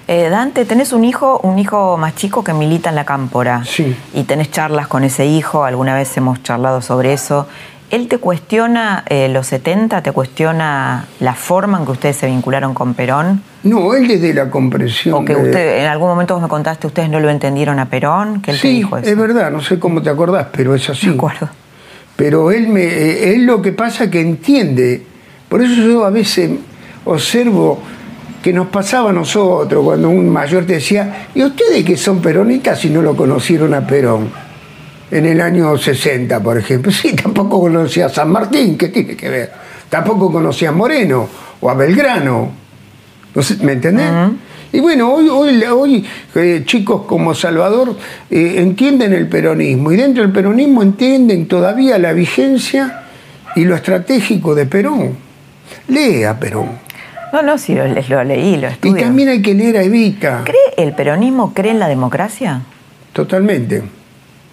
[0.06, 3.62] Eh, Dante, tenés un hijo, un hijo más chico que milita en la cámpora.
[3.64, 3.94] Sí.
[4.14, 7.46] Y tenés charlas con ese hijo, alguna vez hemos charlado sobre eso.
[7.91, 12.74] ¿Él te cuestiona eh, los 70, te cuestiona la forma en que ustedes se vincularon
[12.74, 13.43] con Perón?
[13.62, 15.14] No, él desde la comprensión.
[15.14, 18.43] O que usted, en algún momento vos me contaste, ustedes no lo entendieron a Perón,
[18.43, 19.09] que él sí, te dijo eso.
[19.09, 21.09] es verdad, no sé cómo te acordás, pero es así.
[21.09, 21.49] De acuerdo.
[22.14, 25.07] Pero él, me, eh, él lo que pasa es que entiende.
[25.49, 26.51] Por eso yo a veces
[27.07, 27.80] observo
[28.43, 32.80] que nos pasaba a nosotros cuando un mayor te decía, ¿y ustedes que son peronistas
[32.80, 34.28] si no lo conocieron a Perón?
[35.11, 36.92] En el año 60, por ejemplo.
[36.92, 39.52] Sí, tampoco conocía a San Martín, ¿qué tiene que ver?
[39.88, 41.28] Tampoco conocía a Moreno
[41.61, 42.50] o a Belgrano.
[43.62, 44.11] ¿Me entendés?
[44.72, 46.04] Y bueno, hoy, hoy, hoy
[46.34, 47.96] eh, chicos como Salvador
[48.30, 53.04] eh, entienden el peronismo y dentro del peronismo entienden todavía la vigencia
[53.56, 55.16] y lo estratégico de Perón.
[55.88, 56.68] Lee a Perón.
[57.32, 58.96] No, no, sí, lo, lo leí, lo estudio.
[58.96, 60.42] Y también hay que leer a Evita.
[60.44, 62.62] ¿Cree el peronismo, cree en la democracia?
[63.12, 63.82] Totalmente.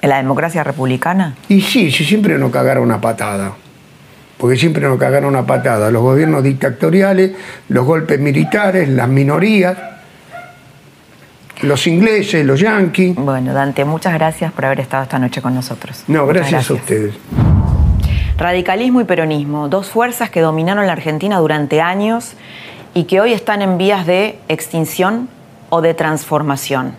[0.05, 1.35] ¿En la democracia republicana?
[1.49, 3.53] Y sí, sí, siempre nos cagaron una patada.
[4.37, 5.89] Porque siempre nos cagaron una patada.
[5.89, 7.31] Los gobiernos dictatoriales,
[7.69, 9.75] los golpes militares, las minorías,
[11.63, 13.15] los ingleses, los yanquis.
[13.15, 16.03] Bueno, Dante, muchas gracias por haber estado esta noche con nosotros.
[16.07, 17.15] No, gracias, a ustedes.
[18.37, 22.33] Radicalismo y peronismo, dos fuerzas que dominaron la Argentina durante años
[22.93, 25.29] y que hoy están en vías de extinción
[25.71, 26.93] o de transformación.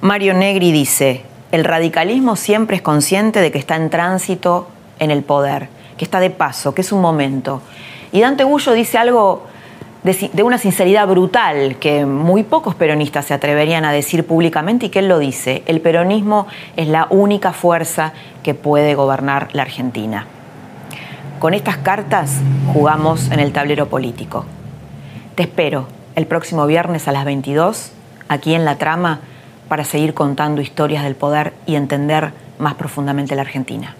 [0.00, 1.22] Mario Negri dice,
[1.52, 4.66] el radicalismo siempre es consciente de que está en tránsito
[4.98, 7.60] en el poder, que está de paso, que es un momento.
[8.10, 9.44] Y Dante Gullo dice algo
[10.02, 15.00] de, una sinceridad brutal que muy pocos peronistas se atreverían a decir públicamente y que
[15.00, 15.62] él lo dice.
[15.66, 16.46] El peronismo
[16.76, 20.26] es la única fuerza que puede gobernar la Argentina.
[21.38, 22.40] Con estas cartas
[22.72, 24.46] jugamos en el tablero político.
[25.34, 27.92] Te espero el próximo viernes a las 22,
[28.28, 29.20] aquí en La Trama,
[29.72, 33.96] para seguir contando historias del poder y entender más profundamente la Argentina.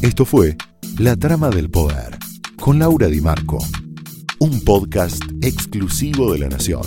[0.00, 0.56] Esto fue
[0.98, 2.16] La Trama del Poder
[2.58, 3.58] con Laura Di Marco,
[4.38, 6.86] un podcast exclusivo de La Nación.